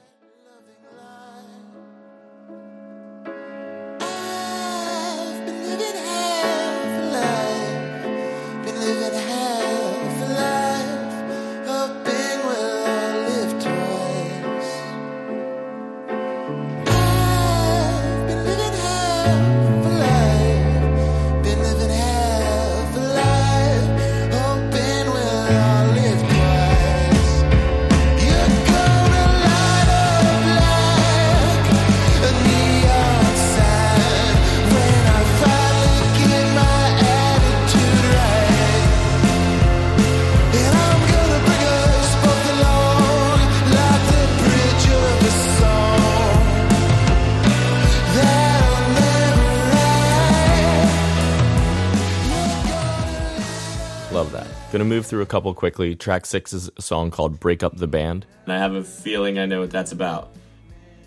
Move 54.94 55.06
through 55.08 55.24
a 55.24 55.26
couple 55.26 55.52
quickly. 55.56 55.96
Track 55.96 56.24
six 56.24 56.54
is 56.54 56.70
a 56.78 56.82
song 56.84 57.10
called 57.10 57.40
Break 57.40 57.64
Up 57.64 57.76
the 57.76 57.88
Band. 57.88 58.28
And 58.44 58.54
I 58.54 58.60
have 58.60 58.76
a 58.76 58.84
feeling 58.84 59.40
I 59.40 59.48
know 59.48 59.62
what 59.62 59.72
that's 59.72 59.92
about. 59.92 60.36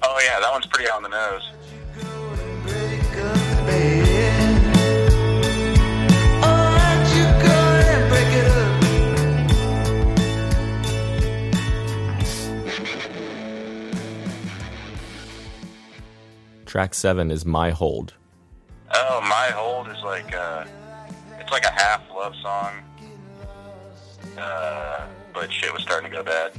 Oh 0.03 0.21
yeah, 0.25 0.41
that 0.41 0.51
one's 0.51 0.67
pretty 0.67 0.91
on 0.91 1.05
the 1.05 1.09
nose. 1.09 1.49
Break 2.65 3.17
up 3.25 3.37
the 3.37 3.63
band. 3.65 4.67
Alright, 6.43 7.15
you 7.15 7.23
go 7.47 7.59
and 7.87 8.09
break 8.11 8.27
it 8.35 8.47
up. 8.51 8.73
Track 16.67 16.93
seven 16.93 17.31
is 17.31 17.47
My 17.47 17.71
Hold. 17.71 18.15
Oh, 18.93 19.21
my 19.21 19.53
hold 19.55 19.89
is 19.89 20.03
like 20.03 20.35
uh, 20.35 20.65
it's 21.39 21.53
like 21.53 21.65
a 21.65 21.71
half 21.71 22.03
love 22.11 22.35
song. 22.43 22.83
Uh, 24.39 25.07
but 25.33 25.53
shit 25.53 25.73
was 25.73 25.83
starting 25.83 26.11
to 26.11 26.17
go 26.17 26.23
bad. 26.23 26.53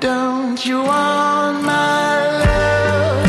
Don't 0.00 0.64
you 0.64 0.78
want 0.82 1.62
my 1.62 2.38
love? 2.38 3.26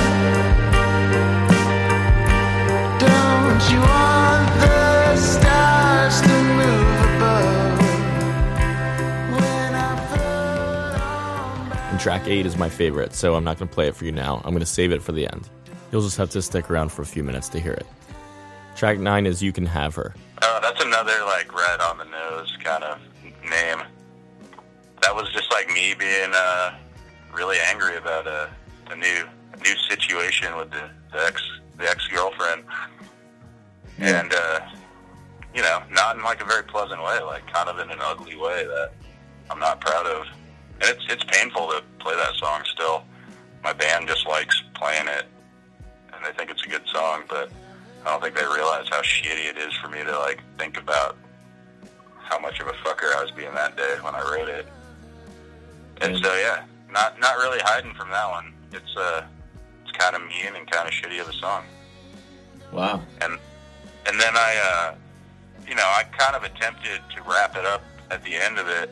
Don't 3.00 3.72
you 3.72 3.80
want 3.80 4.48
the 4.62 5.16
stars 5.18 6.22
to 6.22 6.44
move 6.58 7.02
above? 7.16 7.80
When 9.32 9.76
I 9.76 10.06
float 10.14 11.02
on 11.02 11.70
by. 11.70 11.76
And 11.92 12.00
track 12.00 12.28
eight 12.28 12.46
is 12.46 12.58
my 12.58 12.70
favorite, 12.70 13.14
so 13.14 13.36
I'm 13.36 13.44
not 13.44 13.60
gonna 13.60 13.72
play 13.72 13.88
it 13.88 13.96
for 13.96 14.06
you 14.06 14.12
now. 14.12 14.42
I'm 14.46 14.54
gonna 14.54 14.66
save 14.66 14.92
it 14.92 15.02
for 15.02 15.12
the 15.12 15.28
end. 15.28 15.50
You'll 15.92 16.02
just 16.02 16.18
have 16.18 16.30
to 16.32 16.42
stick 16.42 16.72
around 16.72 16.92
for 16.92 17.02
a 17.02 17.06
few 17.06 17.24
minutes 17.24 17.50
to 17.50 17.60
hear 17.60 17.74
it. 17.74 17.86
Track 18.82 18.98
nine 18.98 19.28
is 19.28 19.44
You 19.44 19.52
Can 19.52 19.67
Have 19.67 19.94
Her. 19.94 20.15
Oh, 20.41 20.60
that's 20.60 20.84
another 20.84 21.13
like 21.26 21.54
right 21.54 21.80
on 21.82 22.00
the 22.00 22.06
nose 22.06 22.58
kind 22.63 22.84
of 22.84 22.98
name. 23.44 23.78
That 25.04 25.13
was 25.13 25.32
just 25.34 25.52
like 25.52 25.70
me 25.70 25.94
being 25.94 26.32
uh, 26.34 26.74
really 27.32 27.58
angry 27.67 27.98
about 27.98 28.26
a, 28.26 28.50
a 28.89 28.96
new 28.96 29.28
a 29.54 29.58
new 29.58 29.76
situation 29.88 30.58
with 30.58 30.72
the, 30.72 30.89
the 31.13 31.24
ex 31.24 31.48
the 31.78 31.88
ex 31.88 32.08
girlfriend, 32.08 32.63
and 34.00 34.34
uh, 34.34 34.62
you 35.54 35.62
know, 35.62 35.84
not 35.91 36.15
in 36.15 36.24
like 36.24 36.41
a 36.41 36.46
very 36.46 36.63
pleasant 36.63 37.04
way, 37.04 37.22
like 37.22 37.46
kind 37.54 37.70
of 37.70 37.78
in 37.78 37.91
an 37.91 38.00
ugly 38.02 38.36
way 38.36 38.65
that 38.65 38.94
I'm 39.52 39.60
not 39.60 39.80
proud 39.80 40.08
of. 40.08 40.26
And 40.82 40.89
it's 40.89 41.06
it's 41.08 41.24
painful 41.26 41.67
to 41.67 41.84
play 42.00 42.15
that 42.15 42.34
song 42.34 42.63
still. 42.74 43.04
My 43.63 43.74
band 43.74 44.08
just 44.08 44.28
likes 44.28 44.60
playing 44.74 45.08
it, 45.08 45.26
and 46.15 46.26
they 46.26 46.36
think 46.36 46.50
it's 46.50 46.65
a 46.65 46.67
good 46.67 46.88
song, 46.88 47.26
but 47.30 47.52
I 48.06 48.12
don't 48.12 48.22
think 48.22 48.36
they 48.36 48.46
realize 48.46 48.88
how 48.90 49.02
shitty 49.02 49.50
it 49.50 49.58
is 49.58 49.74
for 49.76 49.90
me 49.90 50.04
to 50.04 50.18
like 50.20 50.42
think 50.58 50.78
about 50.78 51.18
how 52.18 52.40
much 52.40 52.60
of 52.60 52.68
a 52.68 52.74
fucker 52.74 53.16
I 53.16 53.22
was 53.22 53.32
being 53.32 53.54
that 53.54 53.76
day 53.78 53.96
when 54.02 54.16
I 54.16 54.22
wrote 54.22 54.50
it. 54.50 54.68
And 56.02 56.18
so 56.18 56.36
yeah, 56.36 56.64
not 56.92 57.20
not 57.20 57.38
really 57.38 57.60
hiding 57.62 57.94
from 57.94 58.10
that 58.10 58.30
one. 58.30 58.54
It's 58.72 58.96
uh 58.98 59.24
it's 59.84 59.92
kind 59.92 60.16
of 60.16 60.22
mean 60.24 60.56
and 60.56 60.70
kind 60.70 60.88
of 60.88 60.94
shitty 60.94 61.22
of 61.22 61.30
a 61.30 61.34
song. 61.34 61.64
Wow. 62.72 63.02
And 63.22 63.38
and 64.08 64.20
then 64.20 64.36
I 64.36 64.92
uh 64.92 64.96
you 65.68 65.76
know, 65.76 65.84
I 65.86 66.04
kind 66.18 66.36
of 66.36 66.44
attempted 66.44 67.02
to 67.16 67.22
wrap 67.24 67.56
it 67.56 67.66
up 67.66 67.84
at 68.10 68.24
the 68.24 68.36
end 68.36 68.58
of 68.58 68.68
it. 68.68 68.90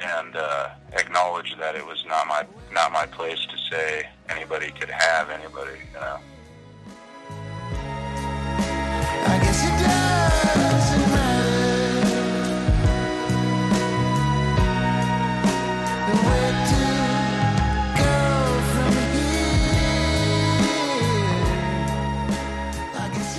and 0.00 0.36
uh, 0.36 0.70
acknowledge 0.92 1.54
that 1.58 1.74
it 1.74 1.84
was 1.86 2.04
not 2.06 2.26
my 2.26 2.44
not 2.72 2.92
my 2.92 3.06
place 3.06 3.38
to 3.46 3.56
say 3.70 4.08
anybody 4.28 4.70
could 4.78 4.90
have 4.90 5.30
anybody. 5.30 5.78
You 5.94 6.00
know. 6.00 6.18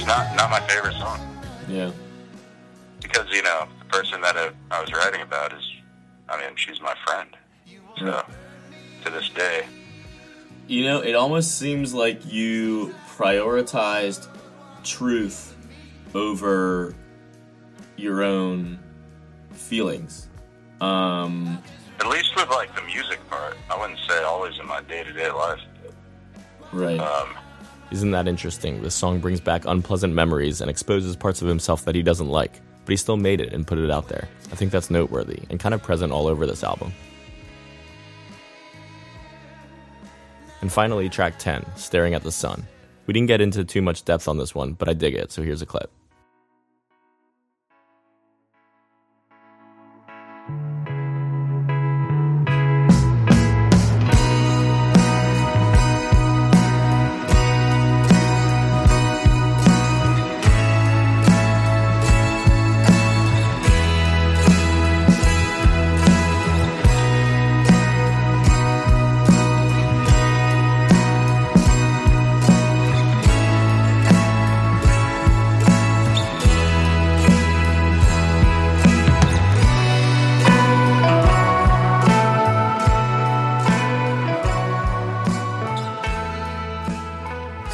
It's 0.03 0.09
not 0.09 0.35
not 0.35 0.49
my 0.49 0.59
favorite 0.67 0.95
song 0.95 1.17
Yeah. 1.69 1.89
because 3.01 3.25
you 3.31 3.41
know 3.41 3.67
the 3.79 3.85
person 3.85 4.19
that 4.19 4.35
I, 4.35 4.49
I 4.69 4.81
was 4.81 4.91
writing 4.91 5.21
about 5.21 5.53
is, 5.53 5.63
I 6.27 6.37
mean, 6.37 6.57
she's 6.57 6.81
my 6.81 6.93
friend. 7.05 7.29
So 7.97 8.25
to 9.05 9.09
this 9.09 9.29
day, 9.29 9.65
You 10.67 10.83
know, 10.83 10.99
it 10.99 11.15
almost 11.15 11.57
seems 11.57 11.93
like 11.93 12.19
you 12.29 12.93
prioritized 13.15 14.27
truth 14.83 15.55
over 16.13 16.93
your 17.95 18.23
own 18.23 18.79
feelings. 19.53 20.27
Um, 20.81 21.63
at 22.01 22.07
least 22.07 22.35
with 22.35 22.49
like 22.49 22.75
the 22.75 22.81
music 22.81 23.25
part, 23.29 23.55
I 23.69 23.79
wouldn't 23.79 23.99
say 24.09 24.21
always 24.23 24.59
in 24.59 24.67
my 24.67 24.81
day 24.81 25.05
to 25.05 25.13
day 25.13 25.31
life. 25.31 25.61
right. 26.73 26.99
Um, 26.99 27.35
Isn't 27.93 28.09
that 28.09 28.27
interesting? 28.27 28.81
This 28.81 28.95
song 28.95 29.19
brings 29.19 29.39
back 29.39 29.65
unpleasant 29.67 30.15
memories 30.15 30.61
and 30.61 30.69
exposes 30.69 31.15
parts 31.15 31.43
of 31.43 31.47
himself 31.47 31.85
that 31.85 31.93
he 31.93 32.01
doesn't 32.01 32.27
like, 32.27 32.53
but 32.85 32.91
he 32.91 32.97
still 32.97 33.17
made 33.17 33.39
it 33.39 33.53
and 33.53 33.67
put 33.67 33.77
it 33.77 33.91
out 33.91 34.07
there. 34.07 34.27
I 34.51 34.55
think 34.55 34.71
that's 34.71 34.89
noteworthy 34.89 35.43
and 35.51 35.59
kind 35.59 35.75
of 35.75 35.83
present 35.83 36.11
all 36.11 36.25
over 36.25 36.47
this 36.47 36.63
album. 36.63 36.91
And 40.61 40.73
finally, 40.73 41.07
track 41.07 41.37
10, 41.37 41.63
Staring 41.75 42.15
at 42.15 42.23
the 42.23 42.31
Sun. 42.31 42.65
We 43.05 43.13
didn't 43.13 43.27
get 43.27 43.41
into 43.41 43.63
too 43.63 43.83
much 43.83 44.03
depth 44.05 44.27
on 44.27 44.39
this 44.39 44.55
one, 44.55 44.73
but 44.73 44.89
I 44.89 44.93
dig 44.93 45.13
it, 45.13 45.31
so 45.31 45.43
here's 45.43 45.61
a 45.61 45.67
clip. 45.67 45.91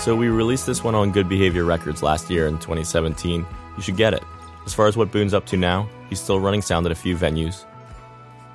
So 0.09 0.15
we 0.15 0.27
released 0.29 0.65
this 0.65 0.83
one 0.83 0.95
on 0.95 1.11
Good 1.11 1.29
Behavior 1.29 1.65
Records 1.65 2.01
last 2.01 2.31
year 2.31 2.47
in 2.47 2.57
2017. 2.57 3.45
You 3.77 3.83
should 3.83 3.95
get 3.95 4.15
it. 4.15 4.23
As 4.65 4.73
far 4.73 4.87
as 4.87 4.97
what 4.97 5.11
Boone's 5.11 5.35
up 5.35 5.45
to 5.45 5.55
now, 5.55 5.87
he's 6.09 6.19
still 6.19 6.39
running 6.39 6.63
sound 6.63 6.87
at 6.87 6.91
a 6.91 6.95
few 6.95 7.15
venues. 7.15 7.65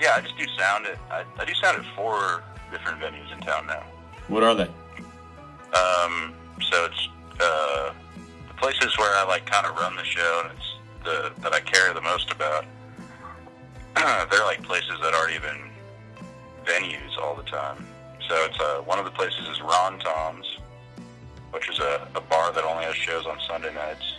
yeah, 0.01 0.15
I 0.17 0.21
just 0.21 0.37
do 0.37 0.47
sound 0.59 0.87
at 0.87 0.99
I, 1.13 1.23
I 1.39 1.45
do 1.45 1.55
sound 1.55 1.79
at 1.79 1.85
four 1.95 2.43
different 2.73 2.99
venues 2.99 3.33
in 3.33 3.39
town 3.39 3.69
now. 3.69 3.85
what 4.27 4.43
are 4.43 4.57
they? 4.57 4.65
Um, 4.65 6.35
so 6.61 6.87
it's 6.87 7.09
uh, 7.39 7.93
the 8.49 8.55
places 8.57 8.99
where 8.99 9.17
I 9.17 9.25
like 9.29 9.47
kind 9.47 9.65
of 9.65 9.77
run 9.77 9.95
the 9.95 10.05
show, 10.05 10.43
and 10.43 10.59
it's 10.59 11.05
the 11.05 11.41
that 11.43 11.53
I 11.53 11.61
care 11.61 11.95
the 11.95 12.03
most 12.03 12.33
about. 12.33 12.65
They're 13.95 14.45
like 14.45 14.61
places 14.65 14.99
that 15.03 15.15
aren't 15.15 15.37
even 15.37 15.71
venues 16.65 17.17
all 17.23 17.37
the 17.37 17.45
time. 17.45 17.87
So 18.29 18.35
it's 18.45 18.59
uh, 18.59 18.79
one 18.79 18.99
of 18.99 19.05
the 19.05 19.13
places 19.13 19.47
is 19.53 19.61
Ron 19.61 20.01
Tom's, 20.01 20.47
which 21.55 21.69
is 21.71 21.79
a, 21.79 22.09
a 22.17 22.21
bar 22.21 22.53
that 22.53 22.65
only 22.65 22.85
has 22.85 22.97
shows 22.97 23.27
on 23.27 23.39
Sunday 23.49 23.73
nights. 23.73 24.15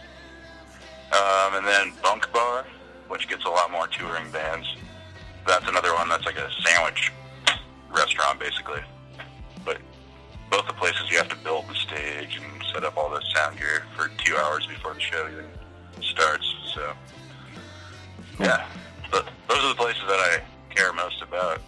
Um, 1.11 1.55
and 1.55 1.67
then 1.67 1.91
Bunk 2.01 2.31
Bar, 2.31 2.65
which 3.09 3.27
gets 3.27 3.43
a 3.43 3.49
lot 3.49 3.69
more 3.71 3.87
touring 3.87 4.31
bands. 4.31 4.65
That's 5.45 5.67
another 5.67 5.93
one 5.93 6.07
that's 6.07 6.25
like 6.25 6.37
a 6.37 6.49
sandwich 6.63 7.11
restaurant, 7.91 8.39
basically. 8.39 8.81
But 9.65 9.79
both 10.49 10.65
the 10.65 10.73
places 10.73 11.11
you 11.11 11.17
have 11.17 11.29
to 11.29 11.35
build 11.43 11.67
the 11.67 11.75
stage 11.75 12.39
and 12.41 12.63
set 12.73 12.85
up 12.85 12.97
all 12.97 13.09
the 13.09 13.21
sound 13.35 13.57
gear 13.57 13.83
for 13.95 14.09
two 14.23 14.35
hours 14.37 14.65
before 14.65 14.93
the 14.93 15.01
show 15.01 15.27
even 15.31 15.45
starts. 16.01 16.45
So, 16.73 16.93
yeah, 18.39 18.65
but 19.11 19.27
those 19.49 19.63
are 19.63 19.69
the 19.69 19.75
places 19.75 20.03
that 20.07 20.19
I 20.19 20.39
care 20.73 20.93
most 20.93 21.21
about. 21.21 21.61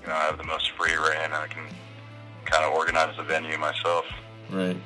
You 0.00 0.08
know, 0.08 0.14
I 0.14 0.24
have 0.24 0.38
the 0.38 0.44
most 0.44 0.70
free 0.72 0.94
reign. 0.94 1.32
I 1.32 1.46
can 1.46 1.66
kind 2.46 2.64
of 2.64 2.72
organize 2.72 3.16
the 3.16 3.22
venue 3.22 3.58
myself. 3.58 4.06
Right. 4.50 4.76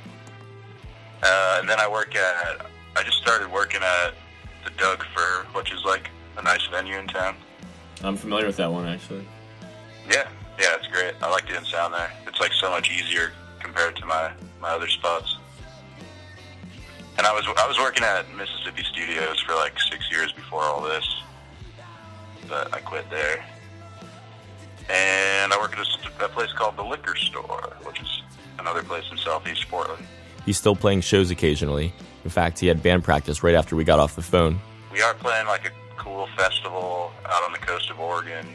Uh, 1.58 1.60
and 1.60 1.68
then 1.68 1.80
I 1.80 1.88
work 1.88 2.14
at. 2.14 2.66
I 2.96 3.02
just 3.02 3.18
started 3.18 3.50
working 3.50 3.80
at 3.82 4.14
the 4.64 4.70
Doug 4.76 5.04
Fir, 5.14 5.46
which 5.52 5.72
is 5.72 5.84
like 5.84 6.10
a 6.36 6.42
nice 6.42 6.66
venue 6.66 6.96
in 6.96 7.06
town. 7.06 7.36
I'm 8.02 8.16
familiar 8.16 8.46
with 8.46 8.56
that 8.56 8.72
one 8.72 8.86
actually. 8.86 9.26
Yeah, 10.08 10.28
yeah, 10.58 10.74
it's 10.74 10.88
great. 10.88 11.14
I 11.22 11.30
like 11.30 11.46
doing 11.46 11.64
sound 11.64 11.94
there. 11.94 12.10
It's 12.26 12.40
like 12.40 12.52
so 12.52 12.70
much 12.70 12.90
easier 12.90 13.32
compared 13.60 13.96
to 13.96 14.06
my 14.06 14.32
my 14.60 14.70
other 14.70 14.88
spots. 14.88 15.36
And 17.16 17.26
I 17.26 17.32
was 17.32 17.46
I 17.56 17.66
was 17.66 17.78
working 17.78 18.04
at 18.04 18.32
Mississippi 18.34 18.84
Studios 18.84 19.40
for 19.40 19.54
like 19.54 19.78
six 19.90 20.10
years 20.10 20.32
before 20.32 20.62
all 20.62 20.82
this, 20.82 21.22
but 22.48 22.72
I 22.74 22.80
quit 22.80 23.08
there. 23.10 23.44
And 24.90 25.52
I 25.52 25.58
work 25.58 25.76
at 25.76 25.86
a, 25.86 26.24
a 26.24 26.28
place 26.28 26.52
called 26.52 26.76
the 26.76 26.82
Liquor 26.82 27.14
Store, 27.16 27.76
which 27.84 28.00
is 28.00 28.22
another 28.58 28.82
place 28.82 29.04
in 29.10 29.18
Southeast 29.18 29.68
Portland. 29.68 30.06
He's 30.48 30.56
still 30.56 30.74
playing 30.74 31.02
shows 31.02 31.30
occasionally. 31.30 31.92
In 32.24 32.30
fact, 32.30 32.58
he 32.58 32.68
had 32.68 32.82
band 32.82 33.04
practice 33.04 33.42
right 33.42 33.54
after 33.54 33.76
we 33.76 33.84
got 33.84 33.98
off 33.98 34.16
the 34.16 34.22
phone. 34.22 34.58
We 34.90 35.02
are 35.02 35.12
playing 35.12 35.46
like 35.46 35.66
a 35.66 35.70
cool 35.98 36.26
festival 36.38 37.12
out 37.26 37.44
on 37.44 37.52
the 37.52 37.58
coast 37.58 37.90
of 37.90 38.00
Oregon 38.00 38.48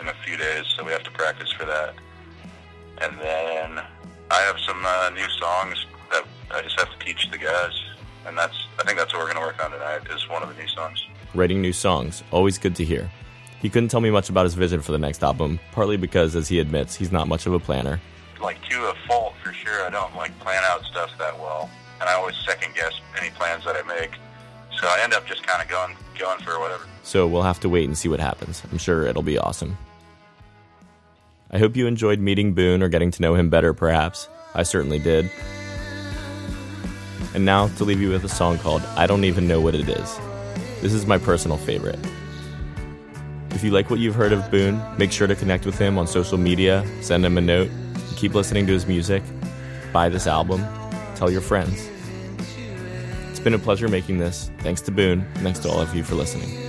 in 0.00 0.08
a 0.08 0.14
few 0.24 0.38
days, 0.38 0.64
so 0.74 0.82
we 0.84 0.90
have 0.90 1.02
to 1.02 1.10
practice 1.10 1.52
for 1.52 1.66
that. 1.66 1.96
And 3.02 3.18
then 3.18 3.84
I 4.30 4.40
have 4.40 4.58
some 4.66 4.82
uh, 4.82 5.10
new 5.10 5.28
songs 5.38 5.84
that 6.10 6.24
I 6.50 6.62
just 6.62 6.80
have 6.80 6.98
to 6.98 7.04
teach 7.04 7.30
the 7.30 7.36
guys, 7.36 7.78
and 8.24 8.38
that's 8.38 8.56
I 8.78 8.84
think 8.84 8.96
that's 8.96 9.12
what 9.12 9.18
we're 9.18 9.30
going 9.30 9.36
to 9.36 9.52
work 9.52 9.62
on 9.62 9.70
tonight. 9.70 10.10
Is 10.10 10.26
one 10.30 10.42
of 10.42 10.48
the 10.48 10.54
new 10.54 10.68
songs. 10.68 11.04
Writing 11.34 11.60
new 11.60 11.74
songs, 11.74 12.22
always 12.30 12.56
good 12.56 12.74
to 12.76 12.86
hear. 12.86 13.10
He 13.60 13.68
couldn't 13.68 13.90
tell 13.90 14.00
me 14.00 14.08
much 14.08 14.30
about 14.30 14.44
his 14.44 14.54
vision 14.54 14.80
for 14.80 14.92
the 14.92 14.98
next 14.98 15.22
album, 15.22 15.60
partly 15.72 15.98
because, 15.98 16.34
as 16.34 16.48
he 16.48 16.58
admits, 16.58 16.94
he's 16.94 17.12
not 17.12 17.28
much 17.28 17.44
of 17.44 17.52
a 17.52 17.60
planner. 17.60 18.00
Like 18.40 18.62
to 18.68 18.90
a 18.90 18.94
fault 19.06 19.34
for 19.42 19.52
sure. 19.52 19.84
I 19.84 19.90
don't 19.90 20.14
like 20.16 20.38
plan 20.38 20.62
out 20.64 20.84
stuff 20.84 21.10
that 21.18 21.38
well, 21.38 21.68
and 22.00 22.08
I 22.08 22.14
always 22.14 22.36
second 22.46 22.74
guess 22.74 22.92
any 23.20 23.30
plans 23.30 23.64
that 23.64 23.76
I 23.76 23.82
make. 23.82 24.12
So 24.80 24.86
I 24.86 25.00
end 25.02 25.12
up 25.12 25.26
just 25.26 25.44
kind 25.44 25.60
of 25.62 25.68
going 25.68 25.96
going 26.18 26.38
for 26.40 26.58
whatever. 26.60 26.84
So 27.02 27.26
we'll 27.26 27.42
have 27.42 27.60
to 27.60 27.68
wait 27.68 27.86
and 27.86 27.98
see 27.98 28.08
what 28.08 28.20
happens. 28.20 28.62
I'm 28.70 28.78
sure 28.78 29.06
it'll 29.06 29.22
be 29.22 29.38
awesome. 29.38 29.76
I 31.50 31.58
hope 31.58 31.76
you 31.76 31.86
enjoyed 31.86 32.20
meeting 32.20 32.52
Boone 32.52 32.82
or 32.82 32.88
getting 32.88 33.10
to 33.10 33.22
know 33.22 33.34
him 33.34 33.48
better, 33.48 33.72
perhaps. 33.72 34.28
I 34.54 34.62
certainly 34.62 34.98
did. 34.98 35.30
And 37.34 37.44
now 37.44 37.68
to 37.68 37.84
leave 37.84 38.00
you 38.00 38.10
with 38.10 38.24
a 38.24 38.28
song 38.28 38.58
called 38.58 38.82
I 38.96 39.06
Don't 39.06 39.24
Even 39.24 39.48
Know 39.48 39.60
What 39.60 39.74
It 39.74 39.88
Is. 39.88 40.18
This 40.82 40.92
is 40.92 41.06
my 41.06 41.18
personal 41.18 41.56
favorite. 41.56 41.98
If 43.50 43.64
you 43.64 43.70
like 43.70 43.90
what 43.90 43.98
you've 43.98 44.14
heard 44.14 44.32
of 44.32 44.50
Boone, 44.50 44.80
make 44.98 45.10
sure 45.10 45.26
to 45.26 45.34
connect 45.34 45.64
with 45.66 45.78
him 45.78 45.98
on 45.98 46.06
social 46.06 46.38
media, 46.38 46.86
send 47.00 47.24
him 47.24 47.38
a 47.38 47.40
note, 47.40 47.70
keep 48.18 48.34
listening 48.34 48.66
to 48.66 48.72
his 48.72 48.86
music, 48.86 49.22
buy 49.92 50.08
this 50.08 50.26
album, 50.26 50.60
tell 51.14 51.30
your 51.30 51.40
friends. 51.40 51.88
It's 53.30 53.38
been 53.38 53.54
a 53.54 53.58
pleasure 53.58 53.86
making 53.88 54.18
this. 54.18 54.50
Thanks 54.58 54.80
to 54.82 54.90
Boone, 54.90 55.24
thanks 55.36 55.60
to 55.60 55.68
all 55.68 55.80
of 55.80 55.94
you 55.94 56.02
for 56.02 56.16
listening. 56.16 56.67